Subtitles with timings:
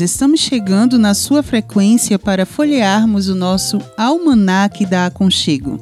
[0.00, 5.78] Estamos chegando na sua frequência para folhearmos o nosso Almanac da Aconchego.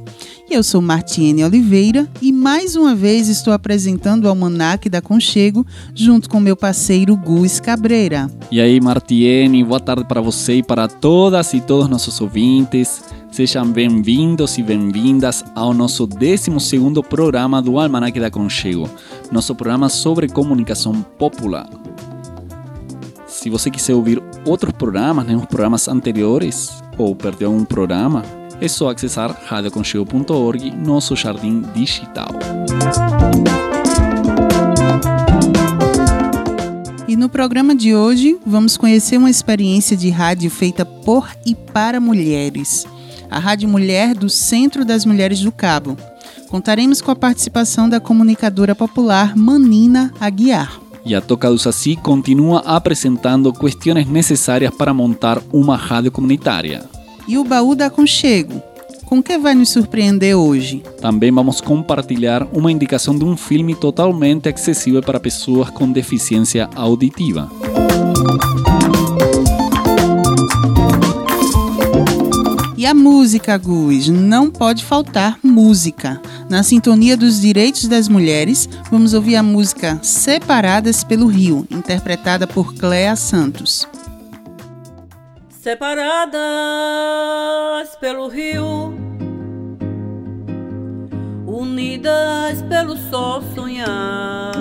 [0.51, 6.29] Eu sou Martiene Oliveira e mais uma vez estou apresentando o Almanac da Aconchego junto
[6.29, 8.31] com meu parceiro Gus Cabreira.
[8.51, 13.03] E aí, Martiene, boa tarde para você e para todas e todos nossos ouvintes.
[13.31, 16.51] Sejam bem-vindos e bem-vindas ao nosso 12
[17.09, 18.89] programa do Almanac da Aconchego,
[19.31, 21.69] nosso programa sobre comunicação popular.
[23.39, 28.25] Se você quiser ouvir outros programas, né, os programas anteriores, ou perdeu um programa,
[28.61, 32.31] é só acessar radioconchego.org, nosso jardim digital.
[37.07, 42.01] E no programa de hoje, vamos conhecer uma experiência de rádio feita por e para
[42.01, 42.89] mulheres.
[43.31, 45.97] A Rádio Mulher do Centro das Mulheres do Cabo.
[46.49, 50.88] Contaremos com a participação da comunicadora popular Manina Aguiar.
[51.09, 56.85] E a Toca Saci continua apresentando questões necessárias para montar uma rádio comunitária.
[57.27, 58.63] E o baú da Aconchego?
[59.07, 60.83] Com que vai nos surpreender hoje?
[61.01, 67.51] Também vamos compartilhar uma indicação de um filme totalmente acessível para pessoas com deficiência auditiva.
[72.79, 76.23] E a música, Gus, não pode faltar música.
[76.49, 82.73] Na sintonia dos direitos das mulheres, vamos ouvir a música Separadas pelo Rio, interpretada por
[82.75, 83.89] Cléa Santos.
[85.49, 86.31] Separadas
[88.01, 88.95] pelo rio,
[91.49, 94.53] unidas pelo sol sonhar,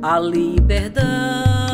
[0.00, 1.65] a liberdade,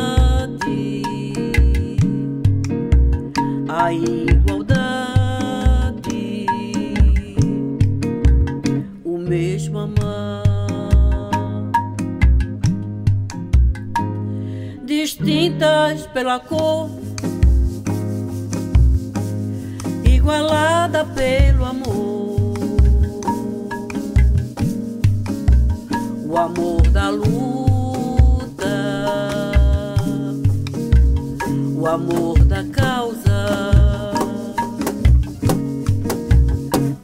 [3.75, 4.83] a igualdade.
[9.33, 10.43] mesmo amar.
[14.85, 16.91] Distintas pela cor,
[20.05, 22.53] igualada pelo amor.
[26.29, 27.72] O amor da luta,
[31.83, 34.13] o amor da causa,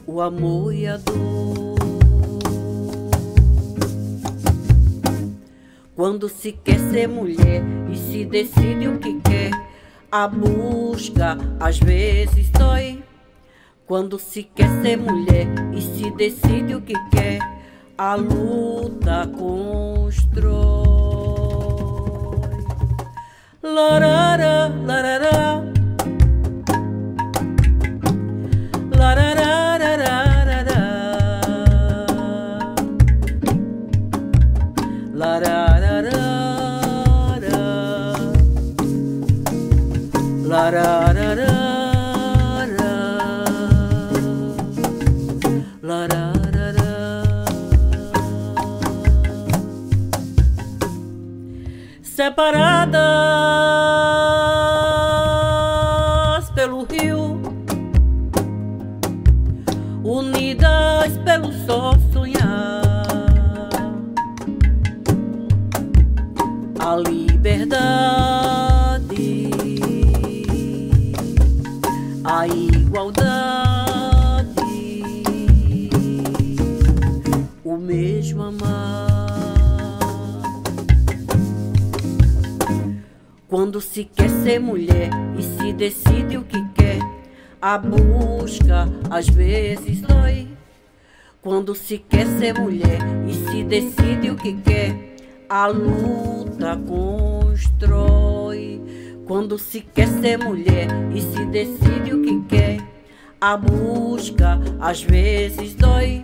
[0.07, 1.75] o amor e a dor.
[5.93, 9.51] Quando se quer ser mulher e se decide o que quer,
[10.09, 13.03] a busca às vezes dói.
[13.85, 17.39] Quando se quer ser mulher e se decide o que quer,
[17.97, 20.98] a luta constrói.
[23.61, 25.63] La da da, la da da.
[28.97, 29.58] La da da.
[103.49, 106.23] A busca às vezes dói.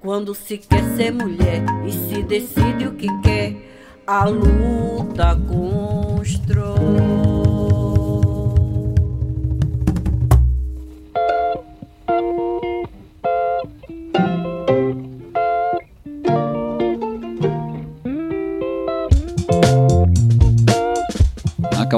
[0.00, 3.54] Quando se quer ser mulher e se decide o que quer,
[4.04, 7.21] a luta constrói.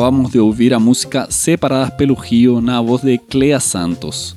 [0.04, 4.36] Acabamos de ouvir a música Separadas pelo Rio na voz de Clea Santos.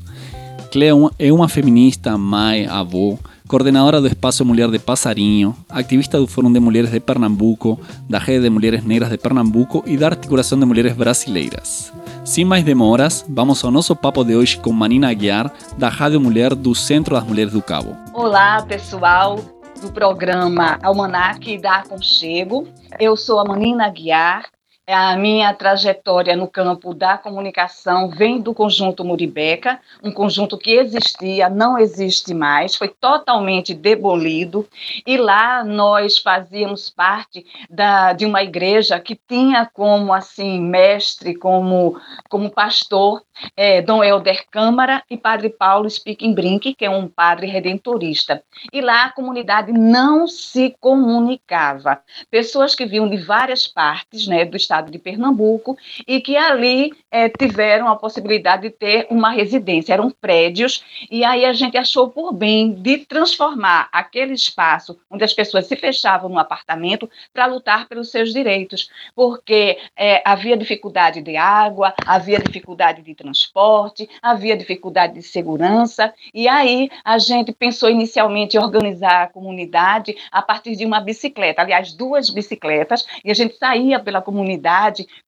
[0.72, 3.18] Clea é uma feminista, mãe, avó,
[3.50, 7.78] coordenadora do Espaço Mulher de Passarinho, ativista do Fórum de Mulheres de Pernambuco,
[8.10, 11.92] da Rede de Mulheres Negras de Pernambuco e da Articulação de Mulheres Brasileiras.
[12.24, 16.56] Sem mais demoras, vamos ao nosso papo de hoje com Manina Aguiar, da Rádio Mulher
[16.56, 17.94] do Centro das Mulheres do Cabo.
[18.14, 19.38] Olá, pessoal
[19.82, 22.66] do programa Almanac da Aconchego.
[22.98, 24.44] Eu sou a Manina Aguiar,
[24.88, 31.50] a minha trajetória no campo da comunicação vem do conjunto Muribeca, um conjunto que existia,
[31.50, 34.66] não existe mais, foi totalmente debolido.
[35.06, 42.00] E lá nós fazíamos parte da, de uma igreja que tinha como assim mestre, como,
[42.30, 43.22] como pastor,
[43.58, 48.42] é, Dom Helder Câmara e Padre Paulo Speaking Brink, que é um padre redentorista.
[48.72, 52.02] E lá a comunidade não se comunicava.
[52.32, 55.78] Pessoas que vinham de várias partes né, do estado estado de Pernambuco
[56.08, 59.94] e que ali é, tiveram a possibilidade de ter uma residência.
[59.94, 65.34] Eram prédios, e aí a gente achou por bem de transformar aquele espaço onde as
[65.34, 71.36] pessoas se fechavam no apartamento para lutar pelos seus direitos, porque é, havia dificuldade de
[71.36, 78.58] água, havia dificuldade de transporte, havia dificuldade de segurança, e aí a gente pensou inicialmente
[78.58, 83.58] em organizar a comunidade a partir de uma bicicleta, aliás, duas bicicletas, e a gente
[83.58, 84.67] saía pela comunidade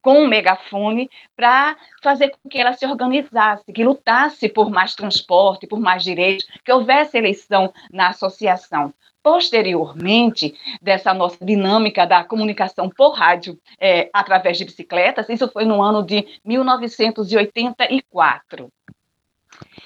[0.02, 5.68] com um megafone para fazer com que ela se organizasse, que lutasse por mais transporte,
[5.68, 8.94] por mais direitos, que houvesse eleição na associação.
[9.22, 15.82] Posteriormente, dessa nossa dinâmica da comunicação por rádio é, através de bicicletas, isso foi no
[15.82, 18.70] ano de 1984.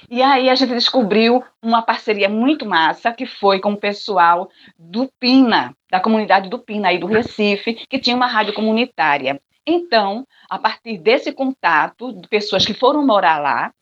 [0.09, 5.11] E aí a gente descobriu uma parceria muito massa que foi com o pessoal do
[5.19, 9.41] Pina, da comunidade do Pina aí do Recife, que tinha uma rádio comunitária.
[9.65, 13.73] Então, a partir desse contato de pessoas que foram morar lá,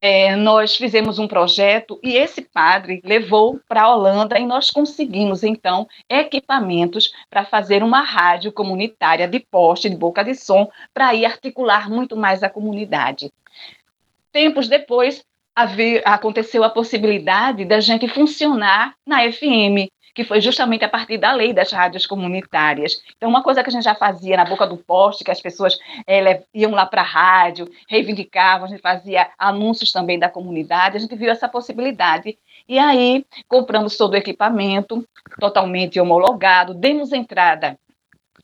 [0.00, 5.42] é, nós fizemos um projeto e esse padre levou para a Holanda e nós conseguimos,
[5.42, 11.24] então, equipamentos para fazer uma rádio comunitária de poste, de boca de som, para ir
[11.24, 13.32] articular muito mais a comunidade.
[14.36, 15.24] Tempos depois,
[16.04, 21.54] aconteceu a possibilidade da gente funcionar na FM, que foi justamente a partir da lei
[21.54, 23.02] das rádios comunitárias.
[23.16, 25.78] Então, uma coisa que a gente já fazia na boca do poste, que as pessoas
[26.06, 31.00] é, iam lá para a rádio, reivindicavam, a gente fazia anúncios também da comunidade, a
[31.00, 32.36] gente viu essa possibilidade.
[32.68, 35.02] E aí, compramos todo o equipamento,
[35.40, 37.78] totalmente homologado, demos entrada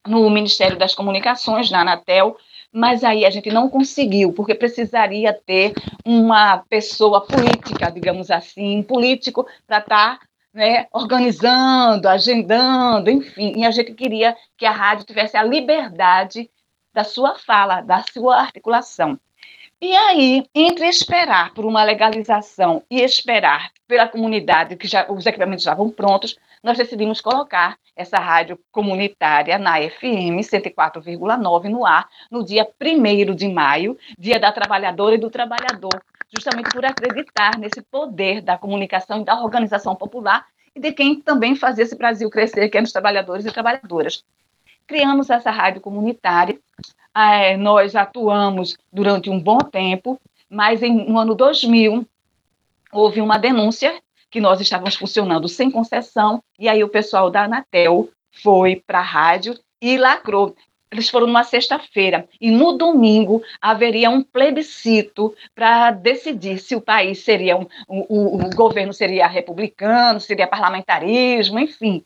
[0.06, 2.38] no Ministério das Comunicações, na Anatel,
[2.72, 5.74] mas aí a gente não conseguiu, porque precisaria ter
[6.04, 13.54] uma pessoa política, digamos assim, político para estar tá né, organizando, agendando, enfim.
[13.56, 16.50] E a gente queria que a rádio tivesse a liberdade
[16.92, 19.19] da sua fala, da sua articulação.
[19.80, 25.64] E aí, entre esperar por uma legalização e esperar pela comunidade, que já, os equipamentos
[25.64, 32.44] já estavam prontos, nós decidimos colocar essa rádio comunitária na FM 104,9 no ar, no
[32.44, 36.02] dia 1 de maio, Dia da Trabalhadora e do Trabalhador,
[36.34, 41.54] justamente por acreditar nesse poder da comunicação e da organização popular e de quem também
[41.54, 44.24] fazia esse Brasil crescer, que é os trabalhadores e trabalhadoras.
[44.86, 46.58] Criamos essa rádio comunitária,
[47.14, 52.06] é, nós atuamos durante um bom tempo, mas em, no ano 2000
[52.92, 54.00] houve uma denúncia
[54.32, 58.08] que nós estávamos funcionando sem concessão, e aí o pessoal da Anatel
[58.43, 60.56] foi para a rádio e lacrou.
[60.91, 67.22] Eles foram numa sexta-feira e no domingo haveria um plebiscito para decidir se o país
[67.24, 72.03] seria um, o, governo seria republicano, seria parlamentarismo, enfim.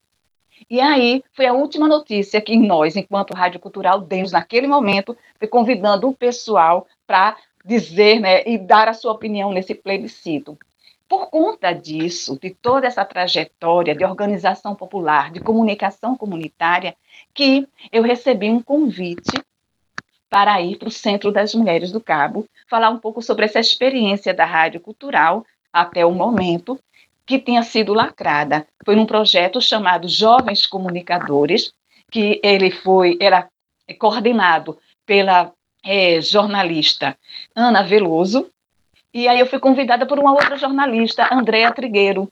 [0.69, 5.47] E aí foi a última notícia que nós, enquanto Rádio Cultural, demos naquele momento, foi
[5.47, 10.57] convidando o pessoal para dizer né, e dar a sua opinião nesse plebiscito.
[11.09, 16.97] Por conta disso, de toda essa trajetória de organização popular, de comunicação comunitária,
[17.33, 19.41] que eu recebi um convite
[20.29, 24.35] para ir para o Centro das Mulheres do Cabo, falar um pouco sobre essa experiência
[24.35, 26.79] da rádio cultural até o momento,
[27.25, 28.67] que tinha sido lacrada.
[28.85, 31.73] Foi num projeto chamado Jovens Comunicadores,
[32.11, 33.49] que ele foi era
[33.99, 35.53] coordenado pela
[35.85, 37.17] é, jornalista
[37.55, 38.51] Ana Veloso,
[39.17, 42.31] e aí eu fui convidada por uma outra jornalista, Andréa Trigueiro.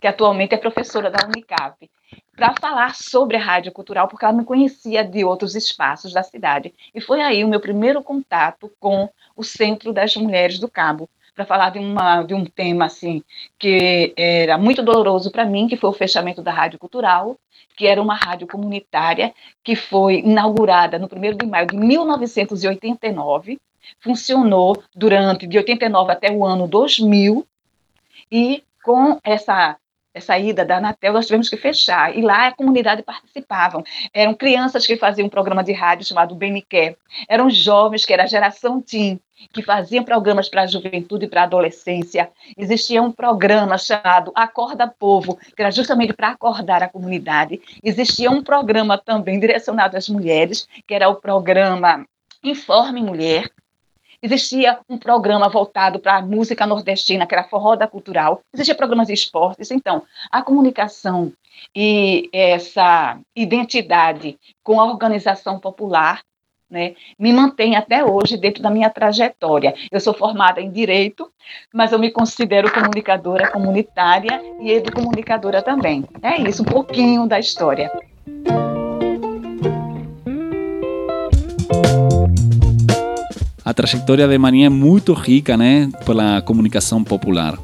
[0.00, 1.90] que atualmente é professora da Unicap,
[2.34, 6.72] para falar sobre a rádio cultural, porque ela me conhecia de outros espaços da cidade.
[6.94, 11.44] E foi aí o meu primeiro contato com o Centro das Mulheres do Cabo, para
[11.44, 13.22] falar de, uma, de um tema assim
[13.58, 17.38] que era muito doloroso para mim, que foi o fechamento da Rádio Cultural,
[17.76, 23.60] que era uma rádio comunitária que foi inaugurada no 1 de maio de 1989,
[24.00, 27.46] funcionou durante de 89 até o ano 2000
[28.32, 29.76] e com essa
[30.16, 32.16] essa ida da Anatel, nós tivemos que fechar.
[32.16, 33.84] E lá a comunidade participavam.
[34.14, 36.96] Eram crianças que faziam um programa de rádio chamado Beniquer.
[37.28, 39.20] Eram jovens, que era a geração Tim,
[39.52, 42.30] que faziam programas para a juventude e para a adolescência.
[42.56, 47.60] Existia um programa chamado Acorda Povo, que era justamente para acordar a comunidade.
[47.84, 52.06] Existia um programa também direcionado às mulheres, que era o programa
[52.42, 53.50] Informe Mulher,
[54.22, 58.40] Existia um programa voltado para a música nordestina, que era Forró da Cultural.
[58.52, 59.70] Existia programas de esportes.
[59.70, 61.32] Então, a comunicação
[61.74, 66.22] e essa identidade com a organização popular
[66.68, 69.74] né, me mantém até hoje dentro da minha trajetória.
[69.90, 71.30] Eu sou formada em Direito,
[71.72, 76.04] mas eu me considero comunicadora comunitária e educomunicadora também.
[76.22, 77.90] É isso, um pouquinho da história.
[83.66, 87.58] A trajetória de Maninha é muito rica, né, pela comunicação popular.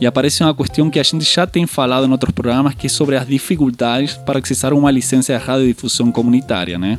[0.00, 2.90] E aparece uma questão que a gente já tem falado em outros programas, que é
[2.90, 6.98] sobre as dificuldades para acessar uma licença de radiodifusão comunitária, né?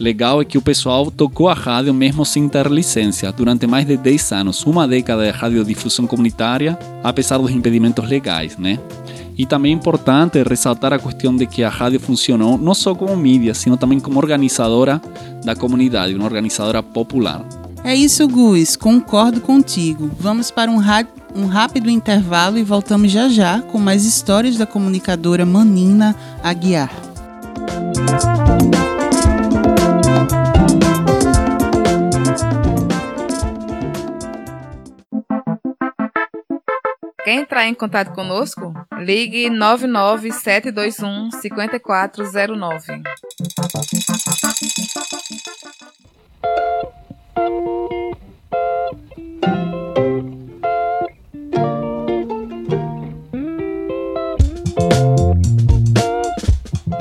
[0.00, 3.98] Legal é que o pessoal tocou a rádio mesmo sem ter licença durante mais de
[3.98, 8.78] 10 anos, uma década de radiodifusão comunitária, apesar dos impedimentos legais, né?
[9.36, 13.14] E também é importante ressaltar a questão de que a rádio funcionou não só como
[13.14, 14.98] mídia, sino também como organizadora
[15.44, 17.44] da comunidade, uma organizadora popular.
[17.86, 20.10] É isso, Gus, concordo contigo.
[20.18, 20.80] Vamos para um,
[21.36, 26.12] um rápido intervalo e voltamos já já com mais histórias da comunicadora Manina
[26.42, 26.90] Aguiar.
[37.22, 38.74] Quer entrar em contato conosco?
[38.98, 43.02] Ligue 99721 5409.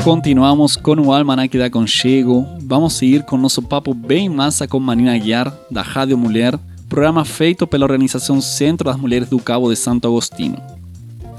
[0.05, 2.45] Continuamos com o Almanac da Conchego.
[2.61, 7.65] Vamos seguir com nosso papo bem massa com Manina Guiar, da Rádio Mulher, programa feito
[7.65, 10.57] pela organização Centro das Mulheres do Cabo de Santo Agostinho.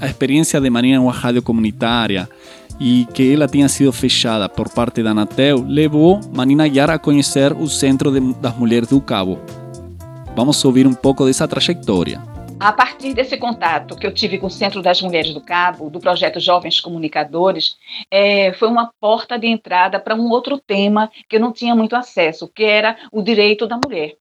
[0.01, 2.29] A experiência de Marina em uma rádio comunitária
[2.79, 7.53] e que ela tinha sido fechada por parte da Anatel levou Manina Guiar a conhecer
[7.53, 9.39] o Centro de, das Mulheres do Cabo.
[10.35, 12.21] Vamos ouvir um pouco dessa trajetória.
[12.59, 15.99] A partir desse contato que eu tive com o Centro das Mulheres do Cabo, do
[15.99, 17.77] projeto Jovens Comunicadores,
[18.09, 21.95] é, foi uma porta de entrada para um outro tema que eu não tinha muito
[21.95, 24.15] acesso, que era o direito da mulher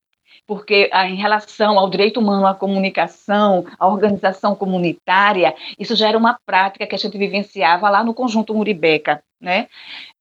[0.46, 6.18] porque ah, em relação ao direito humano à comunicação, à organização comunitária, isso já era
[6.18, 9.68] uma prática que a gente vivenciava lá no Conjunto Muribeca, né?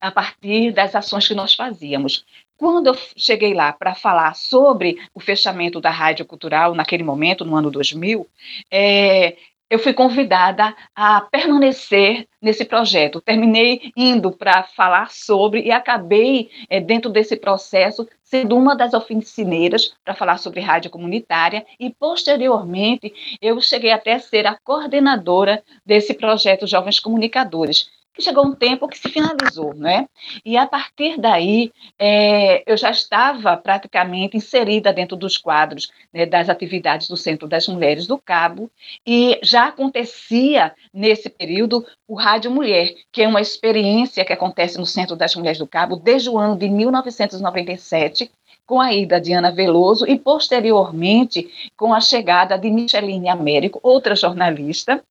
[0.01, 2.25] a partir das ações que nós fazíamos.
[2.57, 7.55] Quando eu cheguei lá para falar sobre o fechamento da Rádio Cultural, naquele momento, no
[7.55, 8.25] ano 2000,
[8.71, 9.35] é,
[9.69, 13.19] eu fui convidada a permanecer nesse projeto.
[13.21, 19.95] Terminei indo para falar sobre e acabei, é, dentro desse processo, sendo uma das oficineiras
[20.03, 26.13] para falar sobre rádio comunitária e, posteriormente, eu cheguei até a ser a coordenadora desse
[26.13, 30.07] projeto Jovens Comunicadores, que chegou um tempo que se finalizou, né?
[30.45, 36.47] E a partir daí, é, eu já estava praticamente inserida dentro dos quadros né, das
[36.47, 38.71] atividades do Centro das Mulheres do Cabo,
[39.05, 44.85] e já acontecia nesse período o Rádio Mulher, que é uma experiência que acontece no
[44.85, 48.31] Centro das Mulheres do Cabo desde o ano de 1997,
[48.65, 54.15] com a ida de Ana Veloso e, posteriormente, com a chegada de Micheline Américo, outra
[54.15, 55.03] jornalista,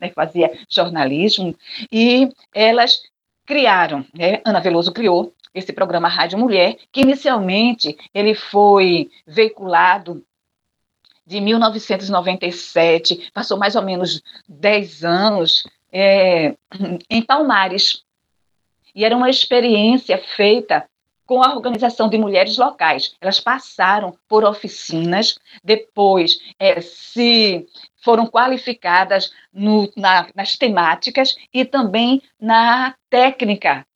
[0.00, 1.54] né, fazia jornalismo,
[1.90, 3.02] e elas
[3.46, 10.24] criaram, né, Ana Veloso criou esse programa Rádio Mulher, que inicialmente ele foi veiculado
[11.26, 16.56] de 1997, passou mais ou menos 10 anos é,
[17.08, 18.02] em Palmares.
[18.94, 20.89] E era uma experiência feita
[21.30, 23.14] com a organização de mulheres locais.
[23.20, 27.68] Elas passaram por oficinas, depois é, se
[28.02, 33.86] foram qualificadas no, na, nas temáticas e também na técnica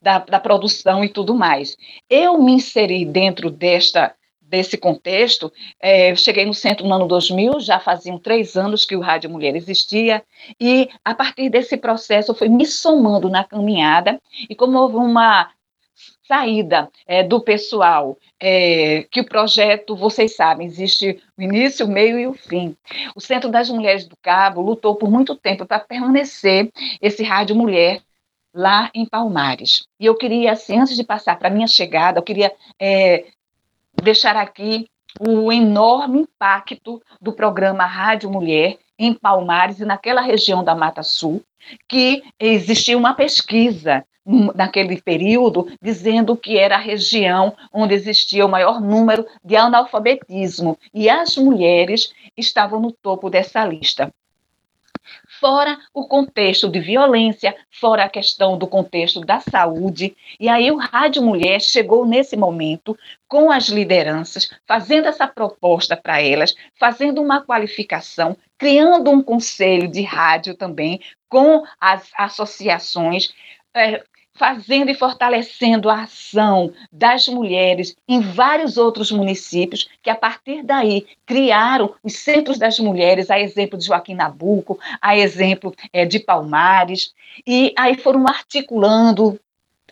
[0.00, 1.76] da, da, produção e tudo mais.
[2.08, 7.80] Eu me inseri dentro desta desse contexto, é, cheguei no centro no ano 2000, já
[7.80, 10.22] faziam três anos que o Rádio Mulher existia,
[10.60, 15.50] e a partir desse processo eu fui me somando na caminhada, e como houve uma
[16.26, 22.18] saída é, do pessoal, é, que o projeto, vocês sabem, existe o início, o meio
[22.18, 22.76] e o fim.
[23.14, 28.00] O Centro das Mulheres do Cabo lutou por muito tempo para permanecer esse Rádio Mulher
[28.54, 29.86] lá em Palmares.
[29.98, 33.26] E eu queria, assim, antes de passar para a minha chegada, eu queria é,
[34.02, 34.88] deixar aqui
[35.20, 41.42] o enorme impacto do programa Rádio Mulher em Palmares e naquela região da Mata Sul,
[41.88, 44.04] que existia uma pesquisa
[44.54, 51.10] naquele período, dizendo que era a região onde existia o maior número de analfabetismo, e
[51.10, 54.10] as mulheres estavam no topo dessa lista.
[55.44, 60.16] Fora o contexto de violência, fora a questão do contexto da saúde.
[60.40, 62.96] E aí o Rádio Mulher chegou nesse momento
[63.28, 70.00] com as lideranças, fazendo essa proposta para elas, fazendo uma qualificação, criando um conselho de
[70.00, 70.98] rádio também
[71.28, 73.34] com as associações,
[73.74, 74.02] é,
[74.36, 81.06] fazendo e fortalecendo a ação das mulheres em vários outros municípios, que a partir daí
[81.24, 87.14] criaram os centros das mulheres, a exemplo de Joaquim Nabuco, a exemplo é, de Palmares,
[87.46, 89.38] e aí foram articulando,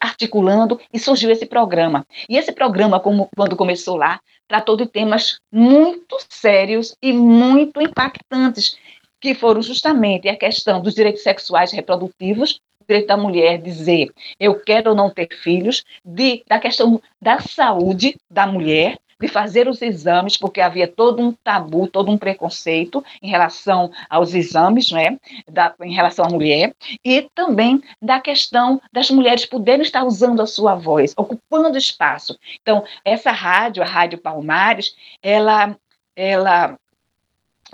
[0.01, 2.05] articulando e surgiu esse programa.
[2.29, 8.77] E esse programa, como, quando começou lá, tratou de temas muito sérios e muito impactantes,
[9.21, 12.61] que foram justamente a questão dos direitos sexuais e reprodutivos,
[12.93, 18.17] direito da mulher dizer eu quero ou não ter filhos, de, da questão da saúde
[18.31, 23.31] da mulher, de fazer os exames, porque havia todo um tabu, todo um preconceito em
[23.31, 25.17] relação aos exames, né,
[25.49, 30.47] da, em relação à mulher, e também da questão das mulheres poderem estar usando a
[30.47, 32.37] sua voz, ocupando espaço.
[32.61, 35.77] Então, essa rádio, a Rádio Palmares, ela,
[36.17, 36.77] ela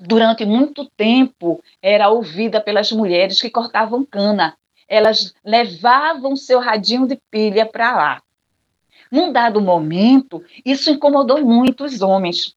[0.03, 4.55] durante muito tempo era ouvida pelas mulheres que cortavam cana
[4.89, 8.23] elas levavam seu radinho de pilha para lá.
[9.11, 12.57] Num dado momento, isso incomodou muito os homens.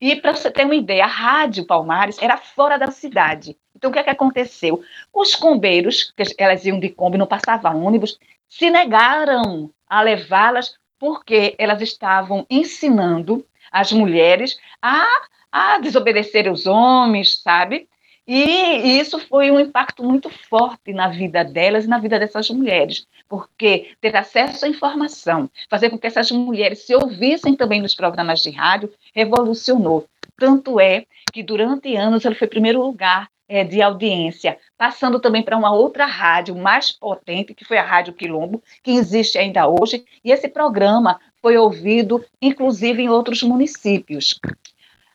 [0.00, 3.56] E para você ter uma ideia, a Rádio Palmares era fora da cidade.
[3.74, 4.82] Então, o que, é que aconteceu?
[5.12, 11.54] Os combeiros, que elas iam de Kombi, não passava ônibus, se negaram a levá-las porque
[11.58, 15.06] elas estavam ensinando as mulheres a,
[15.50, 17.88] a desobedecer os homens, sabe?
[18.30, 23.06] E isso foi um impacto muito forte na vida delas e na vida dessas mulheres,
[23.26, 28.40] porque ter acesso à informação, fazer com que essas mulheres se ouvissem também nos programas
[28.40, 30.06] de rádio, revolucionou.
[30.36, 35.56] Tanto é que durante anos ele foi primeiro lugar é, de audiência, passando também para
[35.56, 40.30] uma outra rádio mais potente, que foi a Rádio Quilombo, que existe ainda hoje, e
[40.30, 44.38] esse programa foi ouvido, inclusive, em outros municípios.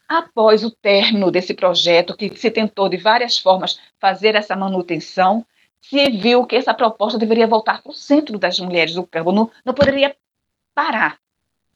[0.08, 5.46] Após o término desse projeto, que se tentou de várias formas fazer essa manutenção,
[5.82, 9.50] se viu que essa proposta deveria voltar para o centro das mulheres do campo, não,
[9.66, 10.16] não poderia
[10.74, 11.18] parar.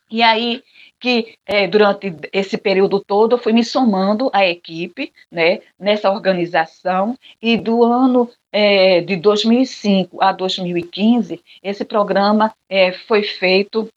[0.09, 0.63] E aí
[0.99, 7.17] que é, durante esse período todo eu fui me somando à equipe, né, nessa organização,
[7.41, 13.89] e do ano é, de 2005 a 2015, esse programa é, foi feito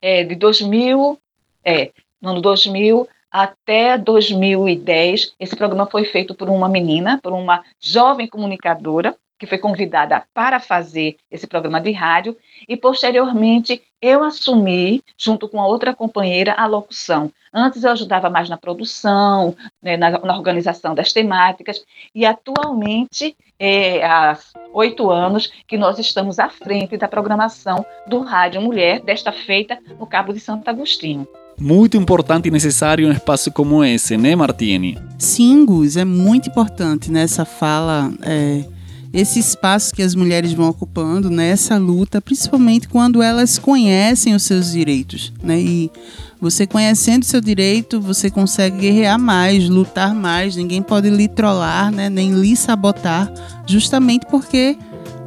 [0.00, 1.18] de 2000,
[1.64, 1.90] é,
[2.20, 8.26] no ano 2000 até 2010, esse programa foi feito por uma menina, por uma jovem
[8.26, 12.34] comunicadora, que foi convidada para fazer esse programa de rádio,
[12.66, 17.30] e posteriormente eu assumi, junto com a outra companheira, a locução.
[17.52, 24.02] Antes eu ajudava mais na produção, né, na, na, organização das temáticas, e atualmente, é,
[24.02, 24.38] há
[24.72, 30.06] oito anos, que nós estamos à frente da programação do Rádio Mulher, desta feita no
[30.06, 34.98] Cabo de Santo Agostinho muito importante e necessário um espaço como esse, né, Martini?
[35.18, 38.64] Sim, Gus, é muito importante nessa fala, é,
[39.12, 44.72] esse espaço que as mulheres vão ocupando nessa luta, principalmente quando elas conhecem os seus
[44.72, 45.58] direitos, né?
[45.58, 45.90] E
[46.38, 52.10] você conhecendo seu direito, você consegue guerrear mais, lutar mais, ninguém pode lhe trollar, né?
[52.10, 53.32] Nem lhe sabotar,
[53.66, 54.76] justamente porque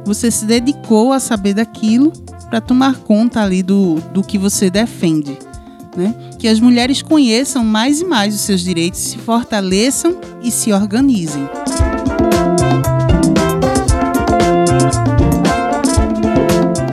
[0.04, 2.12] você se dedicou a saber daquilo
[2.48, 5.36] para tomar conta ali do, do que você defende
[5.96, 6.14] né?
[6.38, 11.48] que as mulheres conheçam mais e mais os seus direitos, se fortaleçam e se organizem.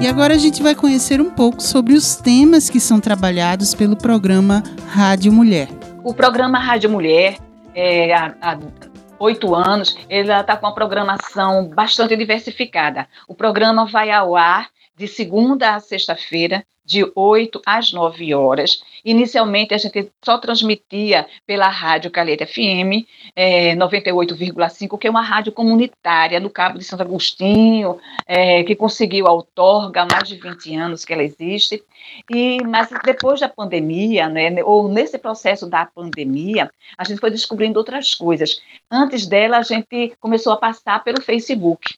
[0.01, 3.95] E agora a gente vai conhecer um pouco sobre os temas que são trabalhados pelo
[3.95, 5.67] programa Rádio Mulher.
[6.03, 7.37] O programa Rádio Mulher,
[7.75, 8.57] é, há, há
[9.19, 13.07] oito anos, ele está com uma programação bastante diversificada.
[13.27, 18.81] O programa vai ao ar de segunda a sexta-feira, de 8 às 9 horas.
[19.03, 23.05] Inicialmente, a gente só transmitia pela Rádio Caleta FM,
[23.35, 29.27] é, 98,5, que é uma rádio comunitária no Cabo de Santo Agostinho, é, que conseguiu
[29.27, 31.83] a outorga há mais de 20 anos que ela existe.
[32.33, 37.77] E, mas depois da pandemia, né, ou nesse processo da pandemia, a gente foi descobrindo
[37.77, 38.61] outras coisas.
[38.89, 41.95] Antes dela, a gente começou a passar pelo Facebook.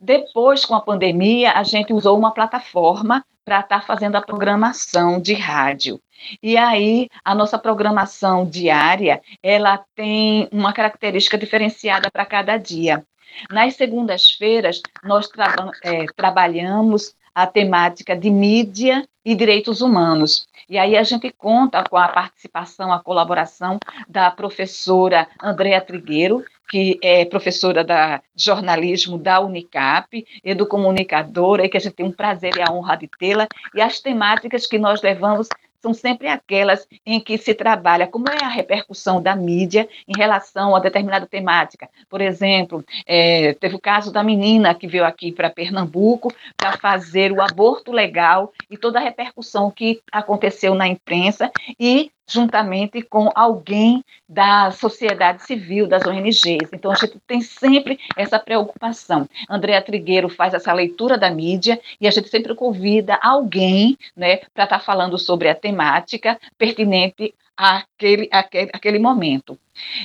[0.00, 5.20] Depois, com a pandemia, a gente usou uma plataforma para estar tá fazendo a programação
[5.20, 6.00] de rádio.
[6.42, 13.04] E aí, a nossa programação diária, ela tem uma característica diferenciada para cada dia.
[13.50, 20.46] Nas segundas-feiras, nós tra é, trabalhamos a temática de mídia e direitos humanos.
[20.68, 26.98] E aí a gente conta com a participação, a colaboração da professora Andréa Trigueiro, que
[27.02, 32.62] é professora da jornalismo da Unicap, educomunicadora, e que a gente tem um prazer e
[32.62, 35.48] a honra de tê-la, e as temáticas que nós levamos
[35.82, 40.76] são sempre aquelas em que se trabalha como é a repercussão da mídia em relação
[40.76, 41.88] a determinada temática.
[42.08, 47.32] Por exemplo, é, teve o caso da menina que veio aqui para Pernambuco para fazer
[47.32, 54.04] o aborto legal e toda a repercussão que aconteceu na imprensa e juntamente com alguém
[54.28, 56.70] da sociedade civil, das ONGs.
[56.72, 59.28] Então, a gente tem sempre essa preocupação.
[59.48, 64.64] Andréa Trigueiro faz essa leitura da mídia e a gente sempre convida alguém né, para
[64.64, 69.58] estar tá falando sobre a temática pertinente àquele, àquele, àquele momento.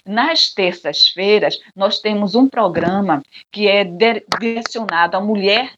[0.06, 5.74] Nas terças-feiras, nós temos um programa que é direcionado à mulher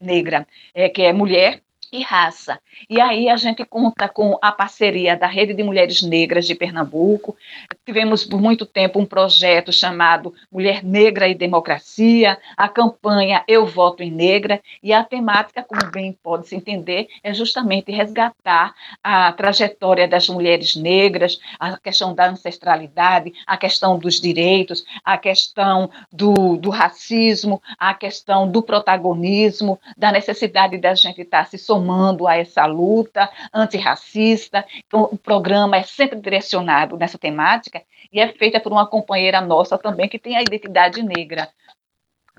[0.00, 1.62] negra, é, que é Mulher
[1.92, 2.58] e raça.
[2.88, 7.36] E aí a gente conta com a parceria da Rede de Mulheres Negras de Pernambuco.
[7.84, 14.02] Tivemos por muito tempo um projeto chamado Mulher Negra e Democracia, a campanha Eu Voto
[14.02, 18.74] em Negra, e a temática, como bem pode se entender, é justamente resgatar
[19.04, 25.90] a trajetória das mulheres negras, a questão da ancestralidade, a questão dos direitos, a questão
[26.10, 32.28] do, do racismo, a questão do protagonismo, da necessidade da gente estar se somando somando
[32.28, 34.64] a essa luta antirracista.
[34.86, 39.76] Então, o programa é sempre direcionado nessa temática e é feita por uma companheira nossa
[39.76, 41.48] também que tem a identidade negra,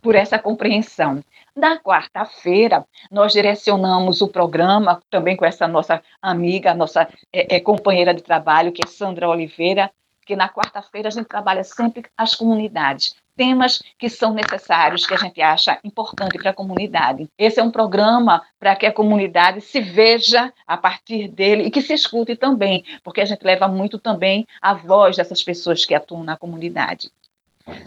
[0.01, 1.21] por essa compreensão.
[1.55, 8.13] Na quarta-feira, nós direcionamos o programa também com essa nossa amiga, nossa é, é, companheira
[8.13, 9.91] de trabalho, que é Sandra Oliveira,
[10.25, 15.17] que na quarta-feira a gente trabalha sempre as comunidades, temas que são necessários, que a
[15.17, 17.29] gente acha importante para a comunidade.
[17.37, 21.81] Esse é um programa para que a comunidade se veja a partir dele e que
[21.81, 26.23] se escute também, porque a gente leva muito também a voz dessas pessoas que atuam
[26.23, 27.11] na comunidade.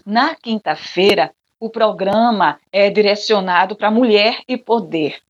[0.05, 5.21] Na quinta-feira, o programa é direcionado para mulher e poder.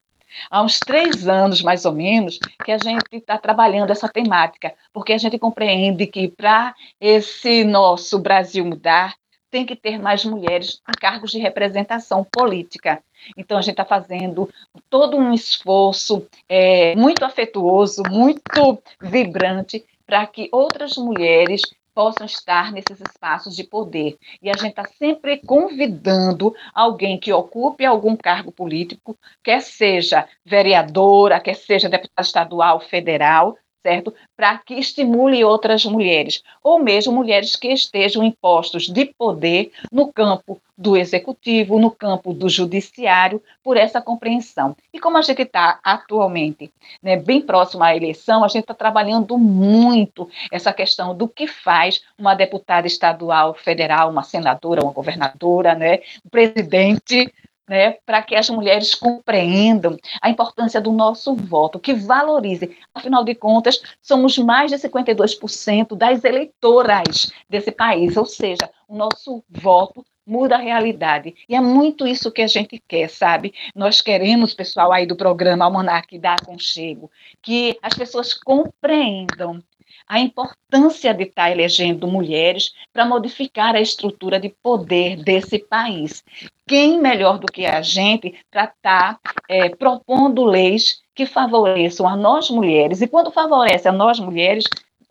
[0.51, 5.13] Há uns três anos, mais ou menos, que a gente está trabalhando essa temática, porque
[5.13, 9.15] a gente compreende que para esse nosso Brasil mudar,
[9.57, 13.03] tem que ter mais mulheres em cargos de representação política.
[13.39, 14.51] Então, a gente está fazendo
[14.91, 21.63] todo um esforço é, muito afetuoso, muito vibrante, para que outras mulheres
[21.95, 24.19] possam estar nesses espaços de poder.
[24.43, 31.41] E a gente está sempre convidando alguém que ocupe algum cargo político, quer seja vereadora,
[31.41, 34.13] quer seja deputada estadual, federal, certo?
[34.37, 40.13] Para que estimule outras mulheres, ou mesmo mulheres que estejam em postos de poder no
[40.13, 44.77] campo do executivo, no campo do judiciário, por essa compreensão.
[44.93, 46.69] E como a gente está atualmente
[47.01, 52.03] né, bem próximo à eleição, a gente está trabalhando muito essa questão do que faz
[52.19, 57.33] uma deputada estadual, federal, uma senadora, uma governadora, né, um presidente
[57.69, 62.77] né, para que as mulheres compreendam a importância do nosso voto, que valorize.
[62.95, 69.43] Afinal de contas, somos mais de 52% das eleitoras desse país, ou seja, o nosso
[69.49, 71.35] voto muda a realidade.
[71.49, 73.55] E é muito isso que a gente quer, sabe?
[73.75, 79.63] Nós queremos, pessoal aí do programa Almanac da Aconchego, que as pessoas compreendam
[80.09, 86.25] a importância de estar elegendo mulheres para modificar a estrutura de poder desse país.
[86.67, 92.51] Quem melhor do que a gente para estar é, propondo leis que favoreçam a nós
[92.51, 93.01] mulheres?
[93.01, 94.65] E quando favorece a nós mulheres,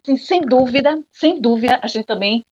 [0.04, 2.44] sim, sem dúvida, sem dúvida, a gente também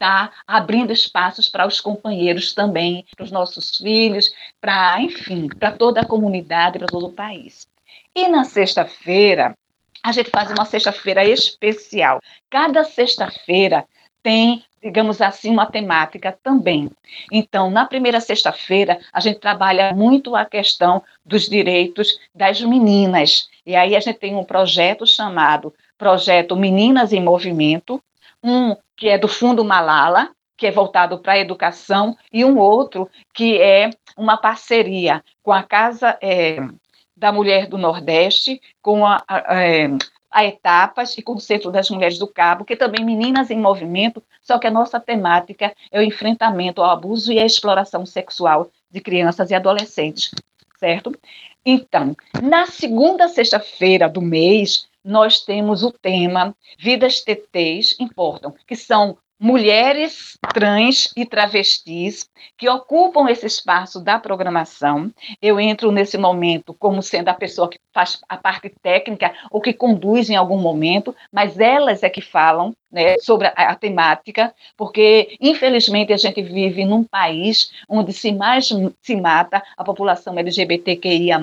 [0.00, 6.00] está abrindo espaços para os companheiros também, para os nossos filhos, para, enfim, para toda
[6.00, 7.68] a comunidade, para todo o país.
[8.14, 9.54] E na sexta-feira,
[10.02, 12.20] a gente faz uma sexta-feira especial.
[12.48, 13.84] Cada sexta-feira
[14.22, 16.90] tem digamos assim, uma temática também.
[17.30, 23.48] Então, na primeira sexta-feira, a gente trabalha muito a questão dos direitos das meninas.
[23.66, 28.02] E aí a gente tem um projeto chamado Projeto Meninas em Movimento,
[28.42, 33.08] um que é do Fundo Malala, que é voltado para a educação, e um outro
[33.34, 36.58] que é uma parceria com a Casa é,
[37.20, 39.90] da Mulher do Nordeste, com a, a, é,
[40.30, 44.22] a Etapas e com o Centro das Mulheres do Cabo, que também Meninas em Movimento,
[44.40, 49.02] só que a nossa temática é o enfrentamento ao abuso e à exploração sexual de
[49.02, 50.30] crianças e adolescentes,
[50.78, 51.14] certo?
[51.64, 59.18] Então, na segunda sexta-feira do mês, nós temos o tema Vidas TTs Importam, que são
[59.40, 65.10] mulheres trans e travestis que ocupam esse espaço da programação.
[65.40, 69.72] Eu entro nesse momento como sendo a pessoa que faz a parte técnica ou que
[69.72, 75.36] conduz em algum momento, mas elas é que falam né, sobre a, a, temática, porque
[75.40, 78.68] infelizmente a gente vive num país onde se mais
[79.00, 81.40] se mata a população LGBTQIA+,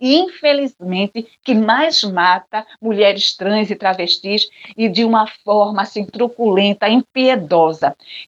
[0.00, 6.88] e infelizmente que mais mata mulheres trans e travestis e de uma forma assim truculenta,
[6.88, 7.33] impiedosa.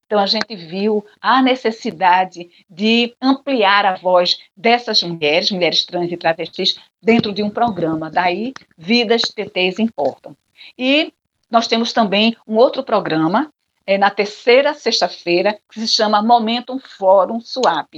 [0.06, 6.16] Então a gente viu a necessidade de ampliar a voz dessas mulheres, mulheres trans e
[6.16, 8.10] travestis, dentro de um programa.
[8.10, 10.36] Daí, Vidas TTs Importam.
[10.78, 11.12] E
[11.50, 13.52] nós temos também um outro programa,
[13.86, 17.94] é, na terceira sexta-feira, que se chama Momentum Fórum Swap.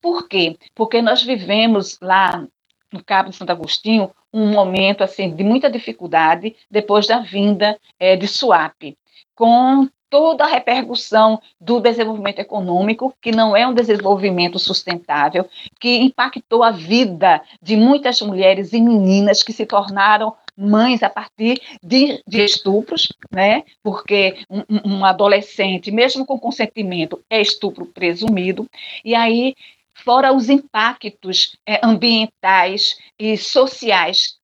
[0.00, 0.56] Por quê?
[0.74, 2.46] Porque nós vivemos lá
[2.92, 8.16] no Cabo de Santo Agostinho um momento assim de muita dificuldade depois da vinda é,
[8.16, 8.96] de Swap,
[9.34, 16.64] com toda a repercussão do desenvolvimento econômico, que não é um desenvolvimento sustentável, que impactou
[16.64, 22.44] a vida de muitas mulheres e meninas que se tornaram mães a partir de, de
[22.44, 23.62] estupros, né?
[23.82, 28.68] Porque um, um adolescente, mesmo com consentimento, é estupro presumido.
[29.04, 29.54] E aí
[29.94, 34.39] fora os impactos é, ambientais e sociais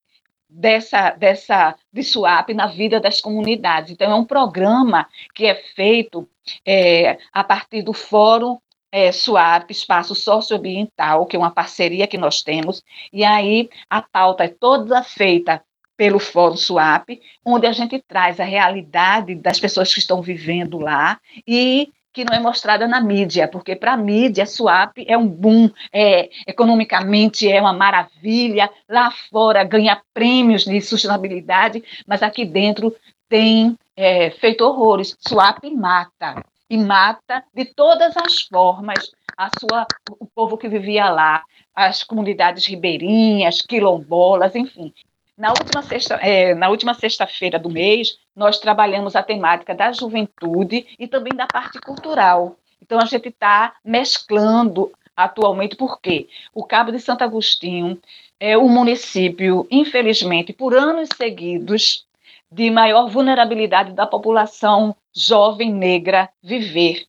[0.57, 3.91] dessa dessa de SWAP na vida das comunidades.
[3.91, 6.29] Então é um programa que é feito
[6.67, 8.59] é, a partir do Fórum
[8.91, 14.45] é, SWAP, Espaço Socioambiental, que é uma parceria que nós temos, e aí a pauta
[14.45, 15.63] é toda feita
[15.97, 21.19] pelo Fórum SWAP, onde a gente traz a realidade das pessoas que estão vivendo lá
[21.47, 25.69] e que não é mostrada na mídia, porque para a mídia, SWAP é um boom,
[25.93, 32.97] é, economicamente é uma maravilha, lá fora ganha prêmios de sustentabilidade, mas aqui dentro
[33.29, 35.15] tem é, feito horrores.
[35.29, 39.87] SWAP mata, e mata de todas as formas a sua,
[40.19, 44.91] o povo que vivia lá, as comunidades ribeirinhas, quilombolas, enfim.
[45.37, 50.87] Na última sexta, é, na última sexta-feira do mês, nós trabalhamos a temática da juventude
[50.99, 52.57] e também da parte cultural.
[52.81, 58.01] Então, a gente está mesclando atualmente, porque o Cabo de Santo Agostinho
[58.41, 62.07] é o município, infelizmente, por anos seguidos,
[62.51, 67.07] de maior vulnerabilidade da população jovem negra viver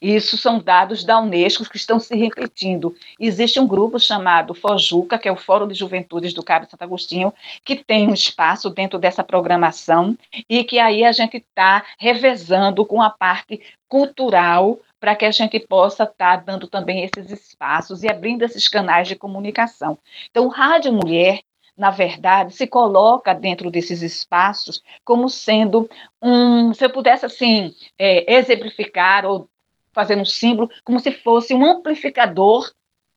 [0.00, 2.94] isso são dados da Unesco que estão se repetindo.
[3.18, 7.32] Existe um grupo chamado FOJUCA, que é o Fórum de Juventudes do Cabo Santo Agostinho,
[7.64, 10.16] que tem um espaço dentro dessa programação
[10.48, 15.58] e que aí a gente está revezando com a parte cultural para que a gente
[15.58, 19.98] possa estar tá dando também esses espaços e abrindo esses canais de comunicação.
[20.30, 21.40] Então, Rádio Mulher
[21.76, 25.88] na verdade, se coloca dentro desses espaços como sendo
[26.20, 29.48] um, se eu pudesse assim é, exemplificar ou
[29.92, 32.70] fazendo um símbolo, como se fosse um amplificador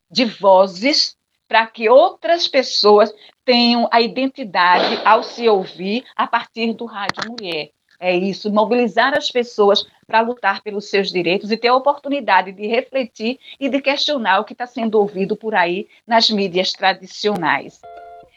[0.09, 1.15] de vozes
[1.47, 7.69] para que outras pessoas tenham a identidade ao se ouvir a partir do Rádio Mulher.
[7.99, 12.67] É isso, mobilizar as pessoas para lutar pelos seus direitos e ter a oportunidade de
[12.67, 17.79] refletir e de questionar o que está sendo ouvido por aí nas mídias tradicionais.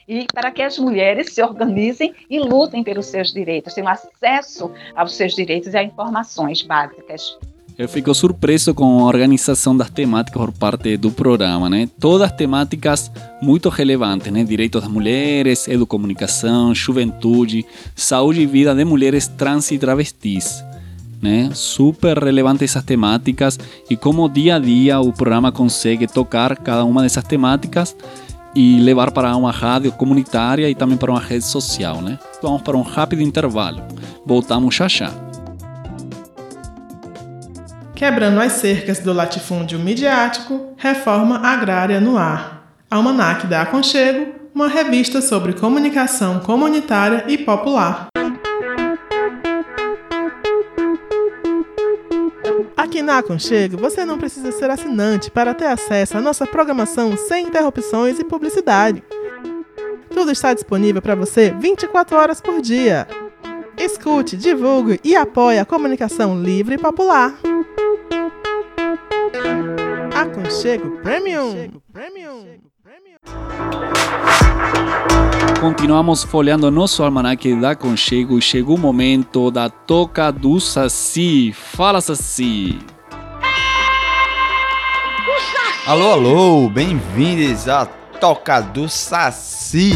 [0.07, 5.14] E para que as mulheres se organizem e lutem pelos seus direitos, tenham acesso aos
[5.14, 7.37] seus direitos e a informações básicas.
[7.78, 11.88] Eu fico surpreso com a organização das temáticas por parte do programa, né?
[12.00, 13.08] Todas temáticas
[13.40, 14.42] muito relevantes, né?
[14.42, 17.64] Direitos das mulheres, educomunicação, juventude,
[17.94, 20.64] saúde e vida de mulheres trans e travestis.
[21.22, 21.50] Né?
[21.52, 27.02] Super relevantes essas temáticas e como dia a dia o programa consegue tocar cada uma
[27.02, 27.96] dessas temáticas
[28.56, 32.18] e levar para uma rádio comunitária e também para uma rede social, né?
[32.42, 33.82] Vamos para um rápido intervalo.
[34.26, 35.27] Voltamos já já.
[37.98, 42.72] Quebrando as cercas do latifúndio midiático, reforma agrária no ar.
[42.88, 48.06] Almanac da Aconchego, uma revista sobre comunicação comunitária e popular.
[52.76, 57.48] Aqui na Aconchego, você não precisa ser assinante para ter acesso à nossa programação sem
[57.48, 59.02] interrupções e publicidade.
[60.08, 63.08] Tudo está disponível para você 24 horas por dia.
[63.76, 67.34] Escute, divulgue e apoie a comunicação livre e popular.
[70.38, 71.83] Aconchego Premium.
[75.61, 81.53] Continuamos folheando nosso almanaque da Conchego e chegou o momento da toca do Saci.
[81.53, 82.79] Fala, Saci!
[85.85, 89.90] Alô, alô, bem-vindos à Toca do Saci.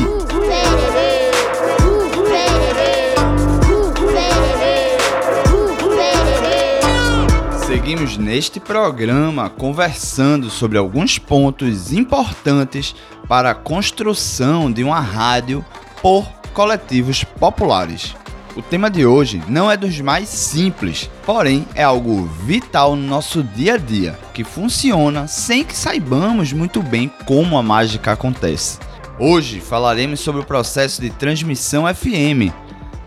[7.92, 12.94] Seguimos neste programa conversando sobre alguns pontos importantes
[13.28, 15.62] para a construção de uma rádio
[16.00, 18.16] por coletivos populares.
[18.56, 23.42] O tema de hoje não é dos mais simples, porém é algo vital no nosso
[23.42, 28.78] dia a dia, que funciona sem que saibamos muito bem como a mágica acontece.
[29.18, 32.54] Hoje falaremos sobre o processo de transmissão FM.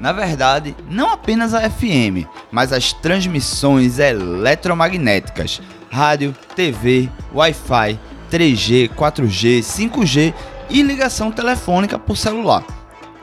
[0.06, 9.62] Na verdade, não apenas a FM, mas as transmissões eletromagnéticas, rádio, TV, Wi-Fi, 3G, 4G,
[9.64, 10.32] 5G
[10.70, 12.64] e ligação telefônica por celular.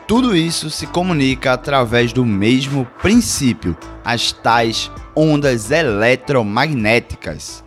[0.05, 7.63] Tudo isso se comunica através do mesmo princípio, as tais ondas eletromagnéticas.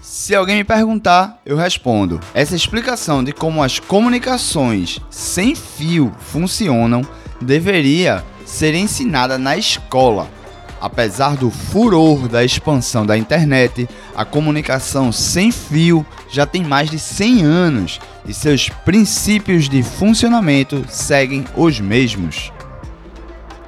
[0.00, 2.18] Se alguém me perguntar, eu respondo.
[2.34, 7.02] Essa explicação de como as comunicações sem fio funcionam
[7.40, 10.28] deveria ser ensinada na escola.
[10.80, 16.98] Apesar do furor da expansão da internet, a comunicação sem fio já tem mais de
[16.98, 22.52] 100 anos e seus princípios de funcionamento seguem os mesmos.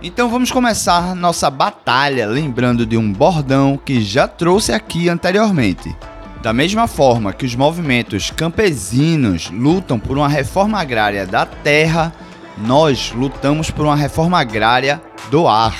[0.02, 5.94] Então vamos começar nossa batalha lembrando de um bordão que já trouxe aqui anteriormente.
[6.42, 12.14] Da mesma forma que os movimentos campesinos lutam por uma reforma agrária da terra,
[12.61, 15.75] nós lutamos por uma reforma agrária do ar.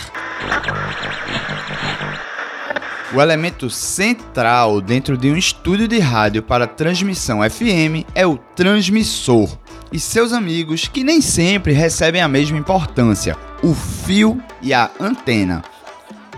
[3.13, 9.49] O elemento central dentro de um estúdio de rádio para transmissão FM é o transmissor
[9.93, 15.65] e seus amigos que nem sempre recebem a mesma importância, o fio e a antena.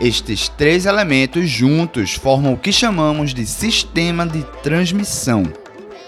[0.01, 5.45] Estes três elementos juntos formam o que chamamos de sistema de transmissão.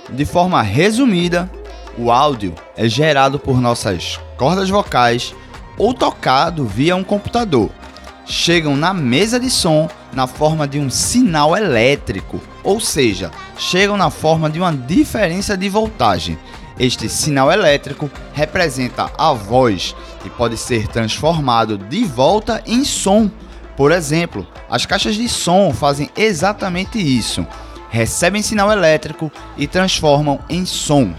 [0.09, 1.51] De forma resumida,
[1.97, 5.35] o áudio é gerado por nossas cordas vocais
[5.77, 7.71] ou tocado via um computador.
[8.27, 14.11] Chegam na mesa de som na forma de um sinal elétrico, ou seja, chegam na
[14.11, 16.39] forma de uma diferença de voltagem.
[16.79, 19.95] Este sinal elétrico representa a voz
[20.25, 23.31] e pode ser transformado de volta em som.
[23.77, 27.47] Por exemplo, as caixas de som fazem exatamente isso.
[27.91, 31.13] Recebem sinal elétrico e transformam em som.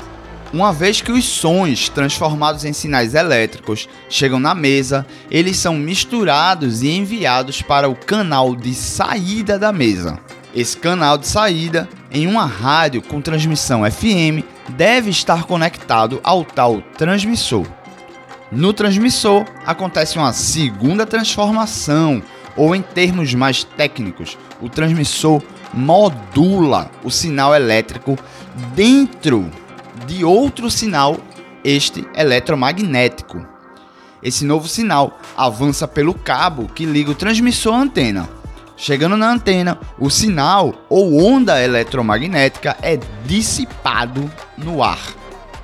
[0.53, 6.81] Uma vez que os sons transformados em sinais elétricos chegam na mesa, eles são misturados
[6.81, 10.19] e enviados para o canal de saída da mesa.
[10.55, 16.81] Esse canal de saída, em uma rádio com transmissão FM, deve estar conectado ao tal
[16.97, 17.65] transmissor.
[18.49, 22.23] No transmissor acontece uma segunda transformação,
[22.55, 28.17] ou em termos mais técnicos, o transmissor modula o sinal elétrico
[28.73, 29.51] dentro
[30.07, 31.17] de outro sinal,
[31.63, 33.45] este eletromagnético.
[34.21, 38.29] Esse novo sinal avança pelo cabo que liga o transmissor à antena.
[38.77, 44.99] Chegando na antena, o sinal ou onda eletromagnética é dissipado no ar.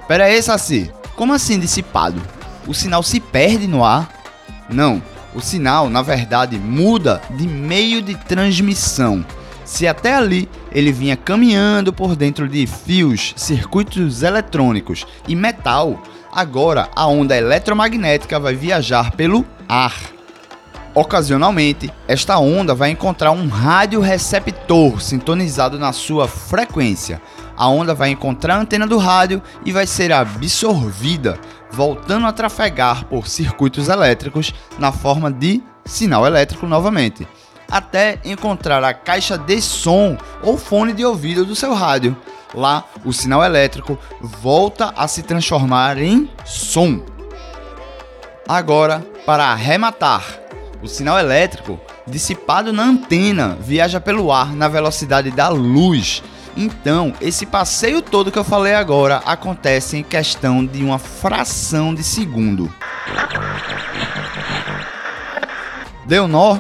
[0.08, 2.22] Pera aí, Saci, como assim dissipado?
[2.67, 4.10] O sinal se perde no ar?
[4.70, 5.02] Não,
[5.34, 9.26] o sinal, na verdade, muda de meio de transmissão
[9.65, 16.90] se até ali ele vinha caminhando por dentro de fios, circuitos eletrônicos e metal, agora
[16.96, 19.94] a onda eletromagnética vai viajar pelo ar.
[20.94, 27.22] Ocasionalmente, esta onda vai encontrar um radioreceptor sintonizado na sua frequência.
[27.56, 31.40] A onda vai encontrar a antena do rádio e vai ser absorvida,
[31.72, 37.26] voltando a trafegar por circuitos elétricos na forma de sinal elétrico novamente
[37.72, 42.16] até encontrar a caixa de som ou fone de ouvido do seu rádio.
[42.54, 47.02] Lá, o sinal elétrico volta a se transformar em som.
[48.48, 50.24] Agora, para arrematar,
[50.84, 56.22] o sinal elétrico, dissipado na antena, viaja pelo ar na velocidade da luz.
[56.58, 62.04] Então, esse passeio todo que eu falei agora acontece em questão de uma fração de
[62.04, 62.74] segundo.
[66.06, 66.58] Deu nó?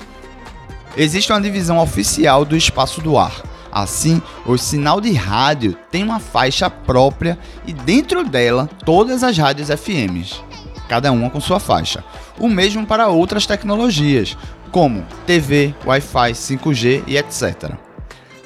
[0.97, 3.33] Existe uma divisão oficial do espaço do ar.
[3.75, 9.67] Assim, o sinal de rádio tem uma faixa própria e dentro dela todas as rádios
[9.67, 10.41] FMs,
[10.87, 12.01] cada uma com sua faixa.
[12.39, 14.37] O mesmo para outras tecnologias,
[14.71, 17.73] como TV, Wi-Fi, 5G e etc.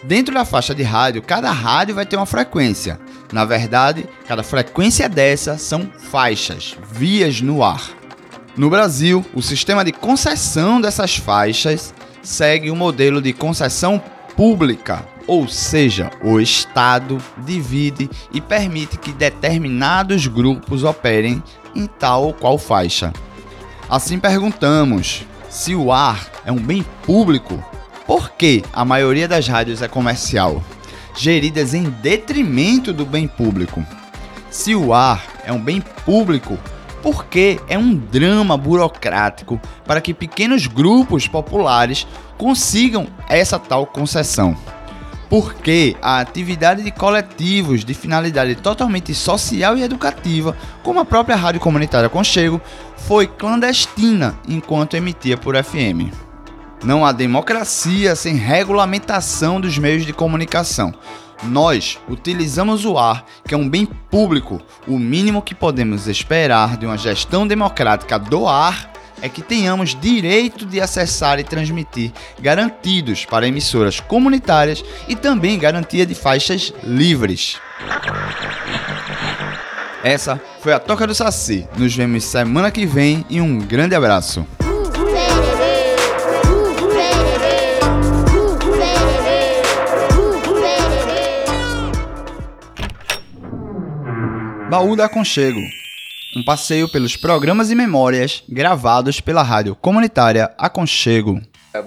[0.02, 3.00] Dentro da faixa de rádio, cada rádio vai ter uma frequência.
[3.32, 7.92] Na verdade, cada frequência dessa são faixas, vias no ar.
[8.58, 14.02] No Brasil, o sistema de concessão dessas faixas segue o modelo de concessão
[14.36, 21.44] pública, ou seja, o Estado divide e permite que determinados grupos operem
[21.76, 23.14] em tal ou qual faixa.
[23.88, 27.64] Assim perguntamos: se o ar é um bem público,
[28.08, 30.64] por que a maioria das rádios é comercial,
[31.16, 33.86] geridas em detrimento do bem público?
[34.50, 36.58] Se o ar é um bem público,
[37.04, 44.58] por que é um drama burocrático para que pequenos grupos populares consigam essa tal concessão?
[45.30, 51.62] Porque a atividade de coletivos de finalidade totalmente social e educativa, como a própria Rádio
[51.62, 52.60] Comunitária Conchego,
[52.98, 56.12] foi clandestina enquanto emitia por FM.
[56.84, 60.94] Não há democracia sem regulamentação dos meios de comunicação.
[61.44, 64.62] Nós utilizamos o ar, que é um bem público.
[64.88, 70.66] O mínimo que podemos esperar de uma gestão democrática do ar é que tenhamos direito
[70.66, 77.60] de acessar e transmitir, garantidos para emissoras comunitárias e também garantia de faixas livres.
[80.04, 81.68] Essa foi a Toca do Saci.
[81.78, 84.46] Nos vemos semana que vem e um grande abraço.
[94.70, 95.60] Baú da Aconchego
[96.36, 101.42] um passeio pelos programas e memórias gravados pela rádio comunitária Aconchego.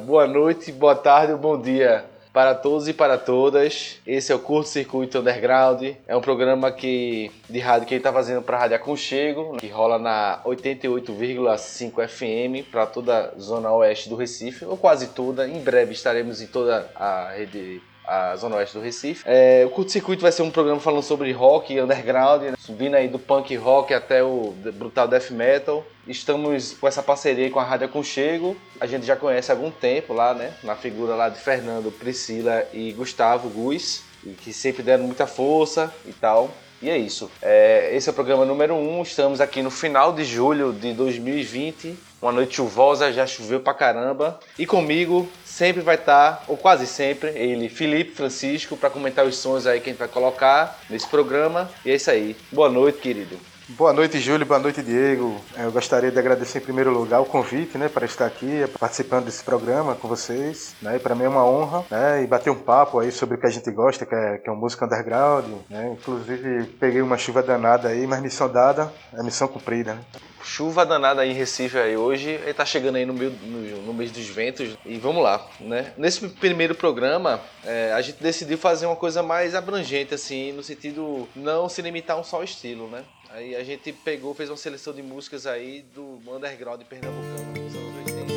[0.06, 4.00] Boa noite, boa tarde, bom dia para todos e para todas.
[4.06, 5.82] Esse é o Curto Circuito Underground.
[6.06, 9.68] É um programa que, de rádio que ele está fazendo para a Rádio Aconchego, que
[9.68, 15.46] rola na 88,5 FM para toda a zona oeste do Recife, ou quase toda.
[15.46, 19.22] Em breve estaremos em toda a rede a zona oeste do Recife.
[19.26, 22.54] É, o Curto Circuito vai ser um programa falando sobre rock underground, né?
[22.58, 25.84] subindo aí do punk rock até o brutal death metal.
[26.06, 28.56] Estamos com essa parceria com a Rádio Aconchego.
[28.80, 30.52] A gente já conhece há algum tempo lá, né?
[30.64, 34.02] Na figura lá de Fernando, Priscila e Gustavo Gus,
[34.38, 36.50] que sempre deram muita força e tal.
[36.82, 37.30] E é isso.
[37.40, 38.98] É, esse é o programa número 1.
[38.98, 39.02] Um.
[39.02, 41.96] Estamos aqui no final de julho de 2020.
[42.22, 44.38] Uma noite chuvosa, já choveu pra caramba.
[44.56, 49.66] E comigo sempre vai estar, ou quase sempre, ele, Felipe Francisco, para comentar os sons
[49.66, 51.68] aí que a gente vai colocar nesse programa.
[51.84, 52.36] E é isso aí.
[52.52, 53.51] Boa noite, querido.
[53.76, 54.44] Boa noite, Júlio.
[54.44, 55.40] Boa noite, Diego.
[55.56, 59.42] Eu gostaria de agradecer em primeiro lugar o convite, né, para estar aqui participando desse
[59.42, 60.74] programa com vocês.
[60.82, 63.46] Né, para mim é uma honra, né, e bater um papo aí sobre o que
[63.46, 65.46] a gente gosta, que é, que é música underground.
[65.70, 65.96] Né.
[65.98, 69.94] Inclusive peguei uma chuva danada aí, mas missão dada é missão cumprida.
[69.94, 70.00] Né.
[70.44, 72.28] chuva danada aí em Recife aí hoje.
[72.28, 74.76] Ele tá chegando aí no, meio, no, no mês dos ventos.
[74.84, 75.92] E vamos lá, né?
[75.96, 81.26] Nesse primeiro programa, é, a gente decidiu fazer uma coisa mais abrangente, assim, no sentido
[81.34, 83.02] não se limitar a um só estilo, né?
[83.34, 87.96] Aí a gente pegou, fez uma seleção de músicas aí do underground pernambucano dos anos
[87.96, 88.32] 80.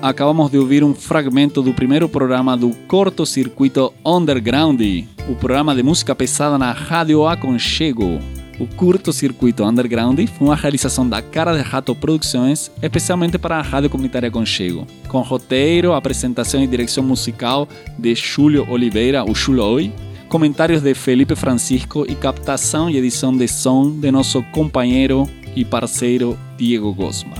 [0.00, 4.80] Acabamos de ouvir um fragmento do primeiro programa do Corto Circuito Underground,
[5.28, 8.20] o programa de música pesada na Rádio Aconchego.
[8.60, 13.62] O Curto Circuito Underground foi uma realização da Cara de Rato Produções, especialmente para a
[13.62, 17.66] Rádio Comunitária Conchego, com roteiro, apresentação e direção musical
[17.98, 19.92] de Júlio Oliveira, o Chuloi,
[20.32, 26.38] comentários de Felipe Francisco e captação e edição de som de nosso companheiro e parceiro
[26.56, 27.34] Diego Gosma.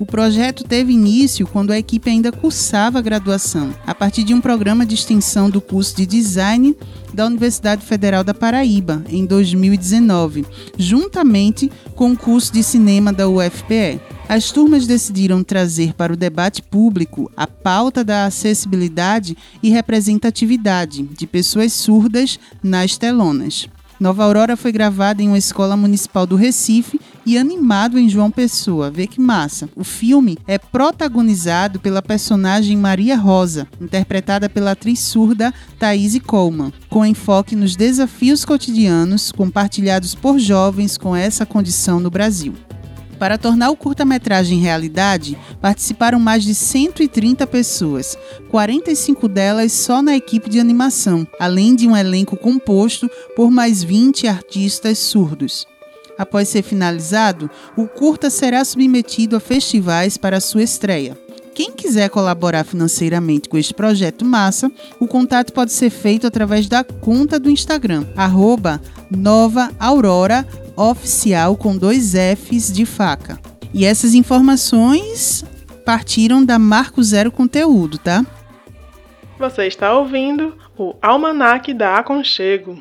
[0.00, 4.40] O projeto teve início quando a equipe ainda cursava a graduação, a partir de um
[4.40, 6.76] programa de extensão do curso de design
[7.12, 10.46] da Universidade Federal da Paraíba, em 2019,
[10.76, 14.00] juntamente com o curso de cinema da UFPE.
[14.28, 21.26] As turmas decidiram trazer para o debate público a pauta da acessibilidade e representatividade de
[21.26, 23.66] pessoas surdas nas telonas.
[23.98, 28.90] Nova Aurora foi gravada em uma escola municipal do Recife e animado em João Pessoa.
[28.90, 29.68] Vê que massa.
[29.76, 37.04] O filme é protagonizado pela personagem Maria Rosa, interpretada pela atriz surda Thaís Coleman, com
[37.04, 42.54] enfoque nos desafios cotidianos compartilhados por jovens com essa condição no Brasil.
[43.18, 48.16] Para tornar o curta-metragem realidade, participaram mais de 130 pessoas,
[48.48, 54.26] 45 delas só na equipe de animação, além de um elenco composto por mais 20
[54.26, 55.66] artistas surdos.
[56.18, 61.16] Após ser finalizado, o curta será submetido a festivais para sua estreia.
[61.54, 66.84] Quem quiser colaborar financeiramente com este projeto massa, o contato pode ser feito através da
[66.84, 68.80] conta do Instagram, arroba
[71.56, 73.40] com dois Fs de faca.
[73.74, 75.44] E essas informações
[75.84, 78.24] partiram da Marco Zero Conteúdo, tá?
[79.38, 82.80] Você está ouvindo o Almanac da Aconchego.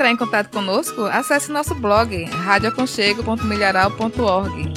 [0.00, 1.02] Entrar em contato conosco?
[1.02, 4.72] Acesse nosso blog radioaconchego.milharal.org.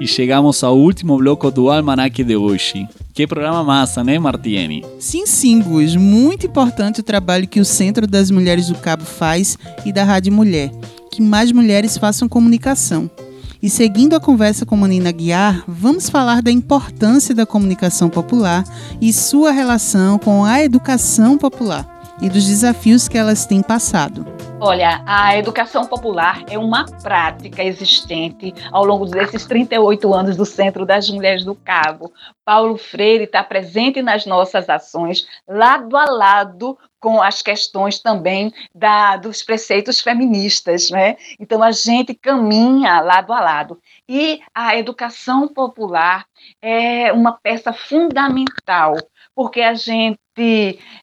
[0.00, 2.88] E chegamos ao último bloco do Almanac de hoje.
[3.14, 4.84] Que programa massa, né, Martiene?
[4.98, 5.94] Sim, sim, Gus.
[5.94, 10.32] Muito importante o trabalho que o Centro das Mulheres do Cabo faz e da Rádio
[10.32, 10.72] Mulher.
[11.12, 13.08] Que mais mulheres façam comunicação.
[13.66, 18.62] E seguindo a conversa com Manina Guiar, vamos falar da importância da comunicação popular
[19.00, 21.84] e sua relação com a educação popular
[22.22, 24.24] e dos desafios que elas têm passado.
[24.60, 30.86] Olha, a educação popular é uma prática existente ao longo desses 38 anos do Centro
[30.86, 32.12] das Mulheres do Cabo.
[32.44, 39.16] Paulo Freire está presente nas nossas ações, lado a lado com as questões também da,
[39.16, 40.90] dos preceitos feministas.
[40.90, 41.16] Né?
[41.38, 43.80] Então, a gente caminha lado a lado.
[44.08, 46.26] E a educação popular
[46.60, 48.96] é uma peça fundamental
[49.36, 50.18] porque a gente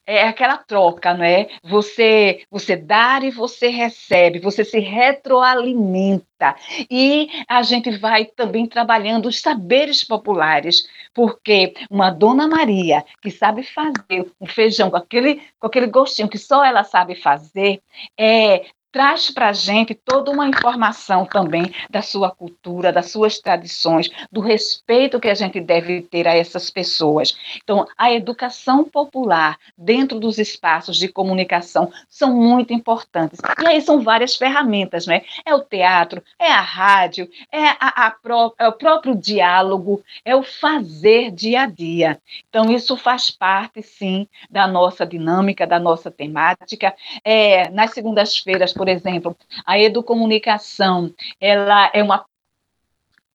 [0.06, 1.48] é aquela troca, não é?
[1.62, 6.56] Você você dá e você recebe, você se retroalimenta.
[6.90, 13.62] E a gente vai também trabalhando os saberes populares, porque uma dona Maria que sabe
[13.62, 17.80] fazer um feijão com aquele com aquele gostinho que só ela sabe fazer,
[18.18, 18.64] é
[18.94, 24.40] traz para a gente toda uma informação também da sua cultura, das suas tradições, do
[24.40, 27.36] respeito que a gente deve ter a essas pessoas.
[27.56, 33.40] Então, a educação popular dentro dos espaços de comunicação são muito importantes.
[33.60, 35.22] E aí são várias ferramentas, né?
[35.44, 40.36] É o teatro, é a rádio, é, a, a pró é o próprio diálogo, é
[40.36, 42.20] o fazer dia a dia.
[42.48, 46.94] Então, isso faz parte, sim, da nossa dinâmica, da nossa temática.
[47.24, 51.10] É, nas segundas-feiras, por por exemplo, a educomunicação,
[51.40, 52.26] ela é uma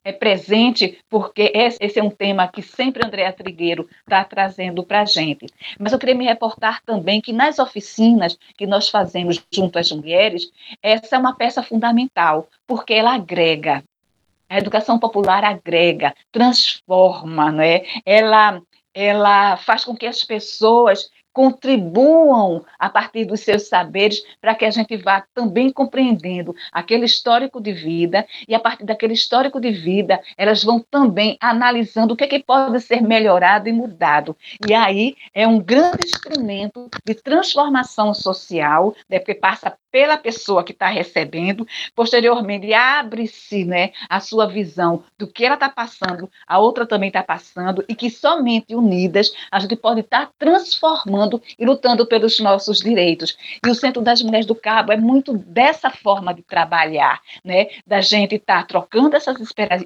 [0.04, 5.06] é presente porque esse é um tema que sempre Andréa Trigueiro está trazendo para a
[5.06, 5.48] gente.
[5.80, 10.52] Mas eu queria me reportar também que nas oficinas que nós fazemos junto às mulheres,
[10.84, 13.84] essa é uma peça fundamental, porque ela agrega.
[14.48, 17.86] A educação popular agrega, transforma, não é?
[18.06, 18.62] Ela,
[18.94, 21.10] ela faz com que as pessoas
[21.40, 27.62] contribuam a partir dos seus saberes para que a gente vá também compreendendo aquele histórico
[27.62, 32.26] de vida e a partir daquele histórico de vida elas vão também analisando o que,
[32.26, 34.36] é que pode ser melhorado e mudado.
[34.68, 40.72] E aí é um grande instrumento de transformação social né, porque passa pela pessoa que
[40.72, 46.86] está recebendo, posteriormente abre-se né, a sua visão do que ela está passando, a outra
[46.86, 52.06] também está passando, e que somente unidas a gente pode estar tá transformando e lutando
[52.06, 53.38] pelos nossos direitos.
[53.66, 58.02] E o Centro das Mulheres do Cabo é muito dessa forma de trabalhar, né, da
[58.02, 59.38] gente estar tá trocando essas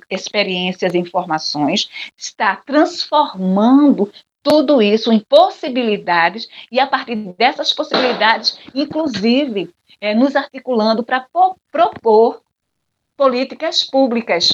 [0.10, 4.12] experiências e informações, está transformando
[4.44, 11.26] tudo isso em possibilidades e a partir dessas possibilidades, inclusive é, nos articulando para
[11.72, 12.42] propor
[13.16, 14.52] políticas públicas.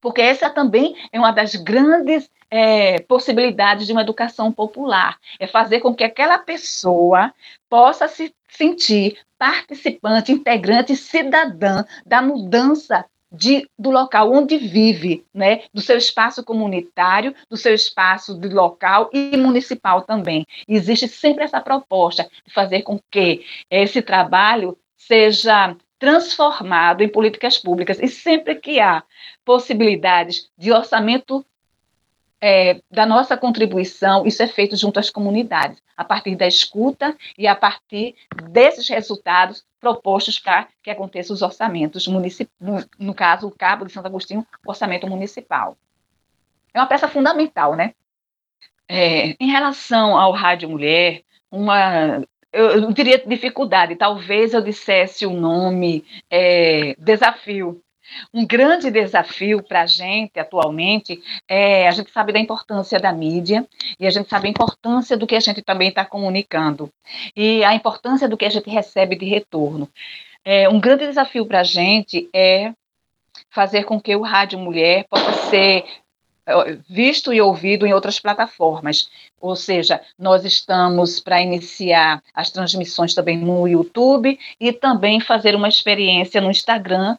[0.00, 5.18] Porque essa também é uma das grandes é, possibilidades de uma educação popular.
[5.38, 7.32] É fazer com que aquela pessoa
[7.68, 15.80] possa se sentir participante, integrante, cidadã da mudança de, do local onde vive, né, do
[15.80, 20.44] seu espaço comunitário, do seu espaço de local e municipal também.
[20.66, 27.58] E existe sempre essa proposta de fazer com que esse trabalho seja transformado em políticas
[27.58, 28.00] públicas.
[28.00, 29.04] E sempre que há
[29.44, 31.44] possibilidades de orçamento
[32.40, 37.46] é, da nossa contribuição, isso é feito junto às comunidades, a partir da escuta e
[37.46, 38.16] a partir
[38.50, 44.06] desses resultados propostos para que aconteçam os orçamentos municipais, no, caso, o Cabo de Santo
[44.06, 45.76] Agostinho, orçamento municipal.
[46.72, 47.92] É uma peça fundamental, né?
[48.88, 52.22] É, em relação ao Rádio Mulher, uma,
[52.52, 57.80] eu, eu diria dificuldade, talvez eu dissesse o nome é, desafio,
[58.32, 63.66] um grande desafio para a gente atualmente é a gente sabe da importância da mídia
[63.98, 66.90] e a gente sabe a importância do que a gente também está comunicando
[67.36, 69.88] e a importância do que a gente recebe de retorno.
[70.44, 72.72] É, um grande desafio para a gente é
[73.50, 75.84] fazer com que o Rádio Mulher possa ser
[76.88, 79.10] visto e ouvido em outras plataformas.
[79.40, 85.68] Ou seja, nós estamos para iniciar as transmissões também no YouTube e também fazer uma
[85.68, 87.16] experiência no Instagram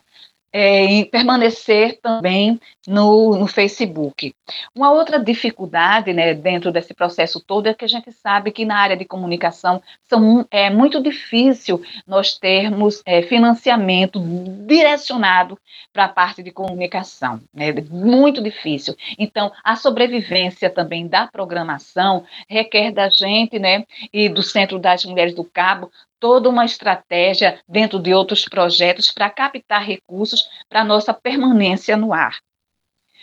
[0.54, 4.36] é, em permanecer também no, no, Facebook.
[4.76, 8.78] Uma outra dificuldade né, dentro desse processo todo é que a gente sabe que na
[8.78, 14.20] área de comunicação são, é muito difícil nós termos é, financiamento
[14.66, 15.58] direcionado
[15.94, 17.40] para a parte de comunicação.
[17.54, 18.96] Né, muito difícil.
[19.18, 25.34] Então, a sobrevivência também da programação requer da gente né, e do Centro das Mulheres
[25.34, 25.92] do Cabo
[26.22, 32.40] toda uma estratégia dentro de outros projetos para captar recursos para nossa permanência no ar.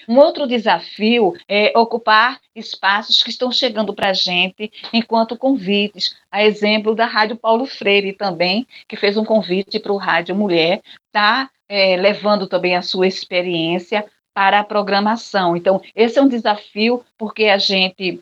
[0.09, 6.43] Um outro desafio é ocupar espaços que estão chegando para a gente enquanto convites, a
[6.43, 11.51] exemplo da Rádio Paulo Freire também, que fez um convite para o Rádio Mulher, está
[11.69, 15.57] é, levando também a sua experiência para a programação.
[15.57, 18.21] Então, esse é um desafio, porque a gente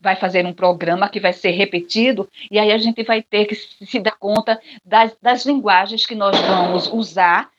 [0.00, 3.54] vai fazer um programa que vai ser repetido, e aí a gente vai ter que
[3.54, 7.50] se dar conta das, das linguagens que nós vamos usar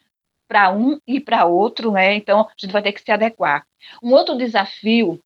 [0.47, 2.15] para um e para outro, né?
[2.15, 3.65] Então, a gente vai ter que se adequar.
[4.01, 5.21] Um outro desafio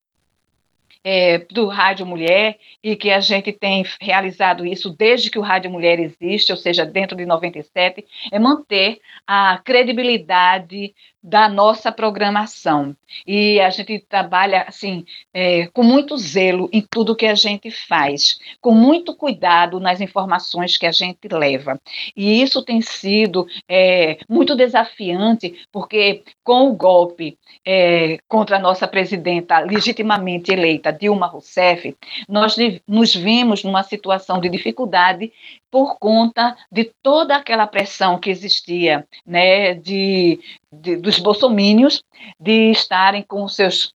[1.03, 5.71] é, do Rádio Mulher e que a gente tem realizado isso desde que o Rádio
[5.71, 10.93] Mulher existe, ou seja, dentro de 97, é manter a credibilidade
[11.23, 12.95] da nossa programação.
[13.27, 18.39] E a gente trabalha assim é, com muito zelo em tudo que a gente faz,
[18.59, 21.79] com muito cuidado nas informações que a gente leva.
[22.15, 28.87] E isso tem sido é, muito desafiante, porque com o golpe é, contra a nossa
[28.87, 31.95] presidenta legitimamente eleita, Dilma Rousseff,
[32.27, 32.55] nós
[32.87, 35.31] nos vimos numa situação de dificuldade
[35.69, 40.39] por conta de toda aquela pressão que existia, né, de,
[40.71, 42.03] de dos bolsomínios
[42.39, 43.93] de estarem com seus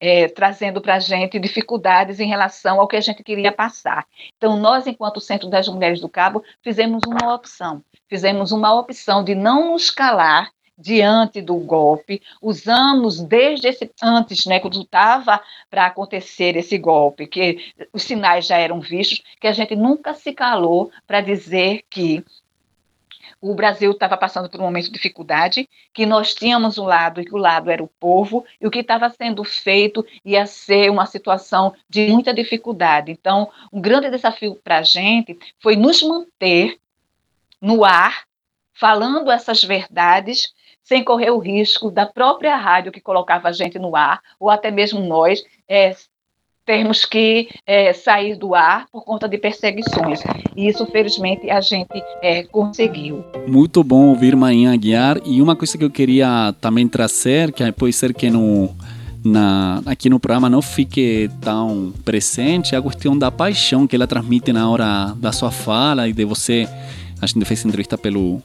[0.00, 4.06] é, trazendo para a gente dificuldades em relação ao que a gente queria passar.
[4.36, 7.82] Então, nós, enquanto Centro das Mulheres do Cabo, fizemos uma opção.
[8.08, 14.60] Fizemos uma opção de não nos calar diante do golpe, usamos desde esse antes, né,
[14.60, 19.74] quando estava para acontecer esse golpe, que os sinais já eram vistos, que a gente
[19.74, 22.22] nunca se calou para dizer que
[23.40, 27.24] o Brasil estava passando por um momento de dificuldade, que nós tínhamos um lado e
[27.24, 31.06] que o lado era o povo, e o que estava sendo feito ia ser uma
[31.06, 33.12] situação de muita dificuldade.
[33.12, 36.78] Então, um grande desafio para a gente foi nos manter
[37.60, 38.24] no ar,
[38.72, 43.96] falando essas verdades, sem correr o risco da própria rádio que colocava a gente no
[43.96, 45.94] ar, ou até mesmo nós, é,
[46.66, 50.20] termos que é, sair do ar por conta de perseguições.
[50.56, 53.24] E isso, felizmente, a gente é, conseguiu.
[53.46, 55.20] Muito bom ouvir Marinha Aguiar.
[55.24, 58.74] E uma coisa que eu queria também trazer, que pode ser que no,
[59.24, 64.06] na, aqui no programa não fique tão presente, é a questão da paixão que ela
[64.06, 66.68] transmite na hora da sua fala e de você.
[67.22, 68.42] A gente fez entrevista pelo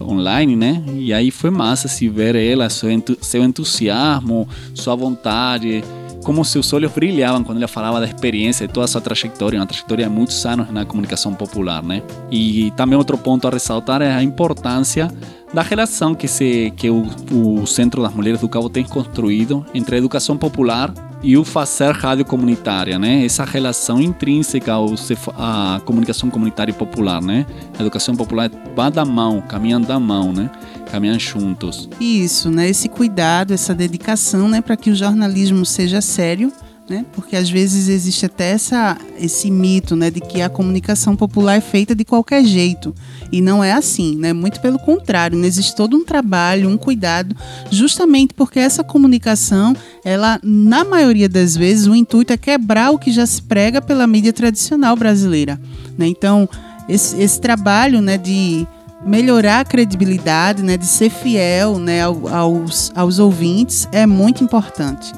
[0.00, 0.82] online, né?
[0.94, 5.84] E aí foi massa se ver ela, seu entusiasmo, sua vontade
[6.24, 9.66] como seus olhos brilhavam quando ele falava da experiência de toda a sua trajetória, uma
[9.66, 12.02] trajetória de muitos anos na comunicação popular, né?
[12.30, 15.10] E também outro ponto a ressaltar é a importância
[15.52, 19.96] da relação que, se, que o, o Centro das Mulheres do Cabo tem construído entre
[19.96, 20.92] a educação popular
[21.22, 23.24] e o fazer rádio comunitária, né?
[23.24, 24.94] Essa relação intrínseca ao
[25.36, 27.46] a comunicação comunitária e popular, né?
[27.78, 30.50] A educação popular vai da mão, caminhando da mão, né?
[30.90, 31.88] Caminham juntos.
[32.00, 32.68] Isso, né?
[32.68, 36.52] Esse cuidado, essa dedicação, né, para que o jornalismo seja sério
[36.90, 37.06] né?
[37.12, 41.60] Porque às vezes existe até essa, esse mito, né, de que a comunicação popular é
[41.60, 42.92] feita de qualquer jeito
[43.30, 44.32] e não é assim, né?
[44.32, 45.46] Muito pelo contrário, né?
[45.46, 47.36] existe todo um trabalho, um cuidado,
[47.70, 49.72] justamente porque essa comunicação,
[50.04, 54.04] ela, na maioria das vezes, o intuito é quebrar o que já se prega pela
[54.04, 55.60] mídia tradicional brasileira,
[55.96, 56.08] né?
[56.08, 56.48] Então,
[56.88, 58.66] esse, esse trabalho, né, de
[59.04, 65.12] melhorar a credibilidade, né, de ser fiel, né, aos, aos ouvintes é muito importante.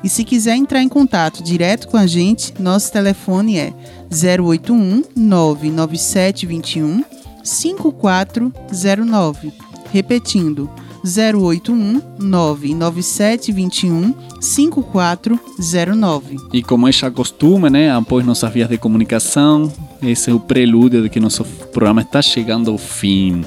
[0.08, 3.74] E se quiser entrar em contato direto com a gente, nosso telefone é
[4.10, 7.04] 081 99721
[7.44, 9.52] 5409
[9.92, 10.70] Repetindo,
[11.04, 16.38] 081 99721 5409.
[16.54, 19.70] E como é já costume, né, após nossas vias de comunicação,
[20.02, 23.44] esse é o prelúdio de que nosso programa está chegando ao fim.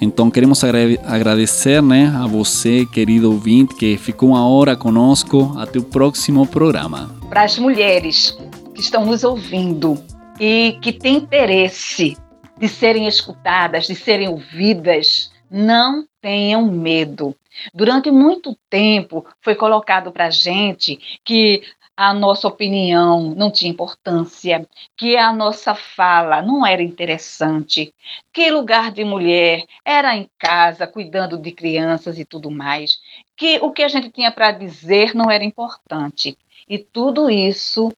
[0.00, 5.54] Então queremos agradecer né, a você, querido ouvinte, que ficou uma hora conosco.
[5.58, 7.14] Até o próximo programa.
[7.28, 8.38] Para as mulheres
[8.74, 10.02] que estão nos ouvindo
[10.38, 12.16] e que têm interesse
[12.58, 17.34] de serem escutadas, de serem ouvidas, não tenham medo.
[17.74, 21.62] Durante muito tempo foi colocado para a gente que
[21.98, 24.64] a nossa opinião não tinha importância,
[24.96, 27.92] que a nossa fala não era interessante,
[28.32, 33.00] que lugar de mulher era em casa, cuidando de crianças e tudo mais,
[33.36, 36.38] que o que a gente tinha para dizer não era importante.
[36.68, 37.92] E tudo isso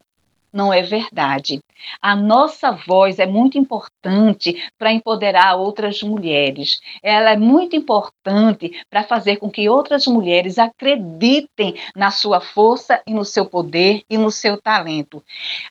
[0.52, 1.60] não é verdade.
[2.00, 6.80] A nossa voz é muito importante para empoderar outras mulheres.
[7.02, 13.14] Ela é muito importante para fazer com que outras mulheres acreditem na sua força e
[13.14, 15.22] no seu poder e no seu talento.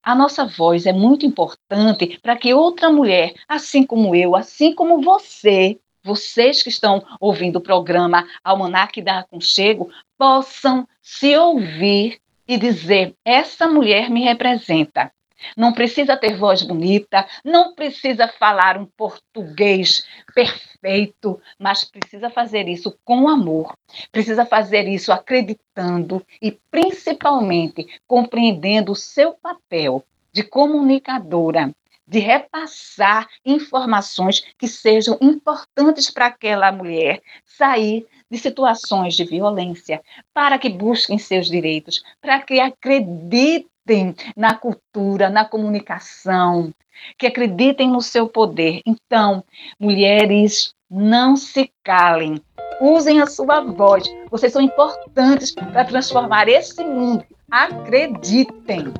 [0.04, 5.02] A nossa voz é muito importante para que outra mulher, assim como eu, assim como
[5.02, 12.20] você, vocês que estão ouvindo o programa Almanac da Aconchego, possam se ouvir
[12.50, 15.12] e dizer: essa mulher me representa.
[15.56, 22.98] Não precisa ter voz bonita, não precisa falar um português perfeito, mas precisa fazer isso
[23.06, 23.74] com amor,
[24.12, 31.74] precisa fazer isso acreditando e principalmente compreendendo o seu papel de comunicadora,
[32.10, 40.02] de repassar informações que sejam importantes para aquela mulher sair de situações de violência,
[40.34, 46.74] para que busquem seus direitos, para que acreditem na cultura, na comunicação,
[47.18, 48.82] que acreditem no seu poder.
[48.86, 49.44] Então,
[49.80, 52.42] mulheres, não se calem.
[52.82, 54.04] Usem a sua voz.
[54.32, 57.24] Vocês são importantes para transformar esse mundo.
[57.52, 58.94] Acreditem.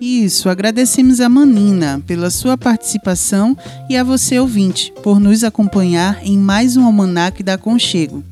[0.00, 3.54] Isso, agradecemos a Manina pela sua participação
[3.86, 8.24] e a você, ouvinte, por nos acompanhar em mais um Almanac da Conchego.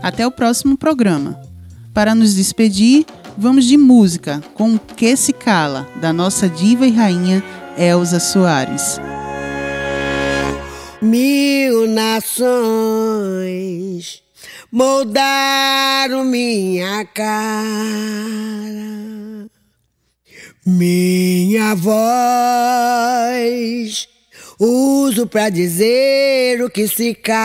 [0.00, 1.36] Até o próximo programa.
[1.92, 3.04] Para nos despedir,
[3.36, 7.42] vamos de música com Que Se Cala, da nossa diva e rainha
[7.76, 9.00] Elza Soares.
[11.02, 12.46] Mil nações
[14.70, 17.66] moldaram minha cara
[20.66, 22.06] minha voz
[24.58, 27.36] uso pra dizer o que se cala.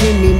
[0.00, 0.39] Força que me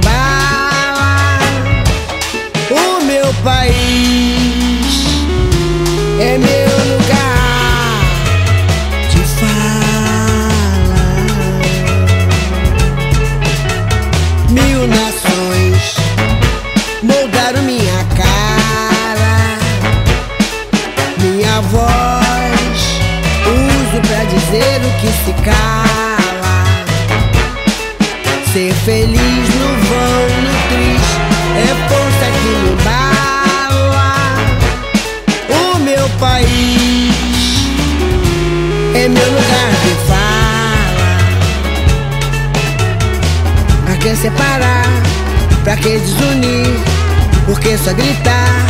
[47.81, 48.67] Que só gritar?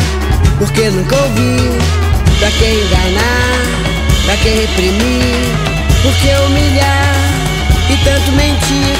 [0.57, 1.69] Por que nunca ouvir?
[2.39, 3.59] Pra que enganar?
[4.23, 5.51] Pra que reprimir?
[6.01, 7.15] Por que humilhar?
[7.89, 8.90] E tanto mentir?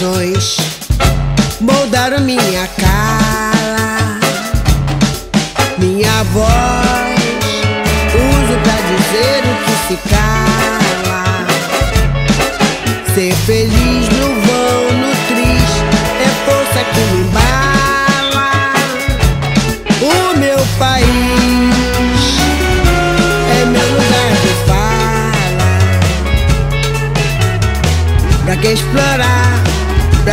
[0.00, 0.59] Mil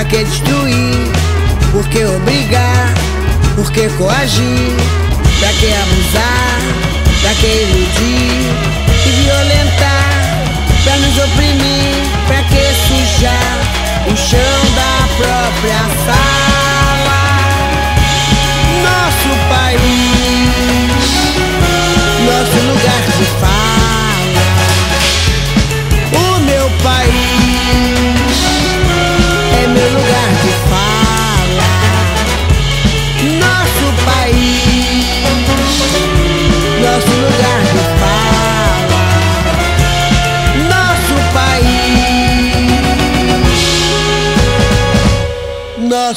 [0.09, 1.11] que destruir?
[1.71, 2.93] Por que obrigar?
[3.55, 4.75] Por que coagir?
[5.39, 6.59] Pra que abusar?
[7.21, 8.51] Pra que iludir
[9.05, 10.47] e violentar?
[10.83, 11.95] Pra nos oprimir?
[12.27, 13.57] Pra que sujar
[14.11, 16.26] o chão da própria sala?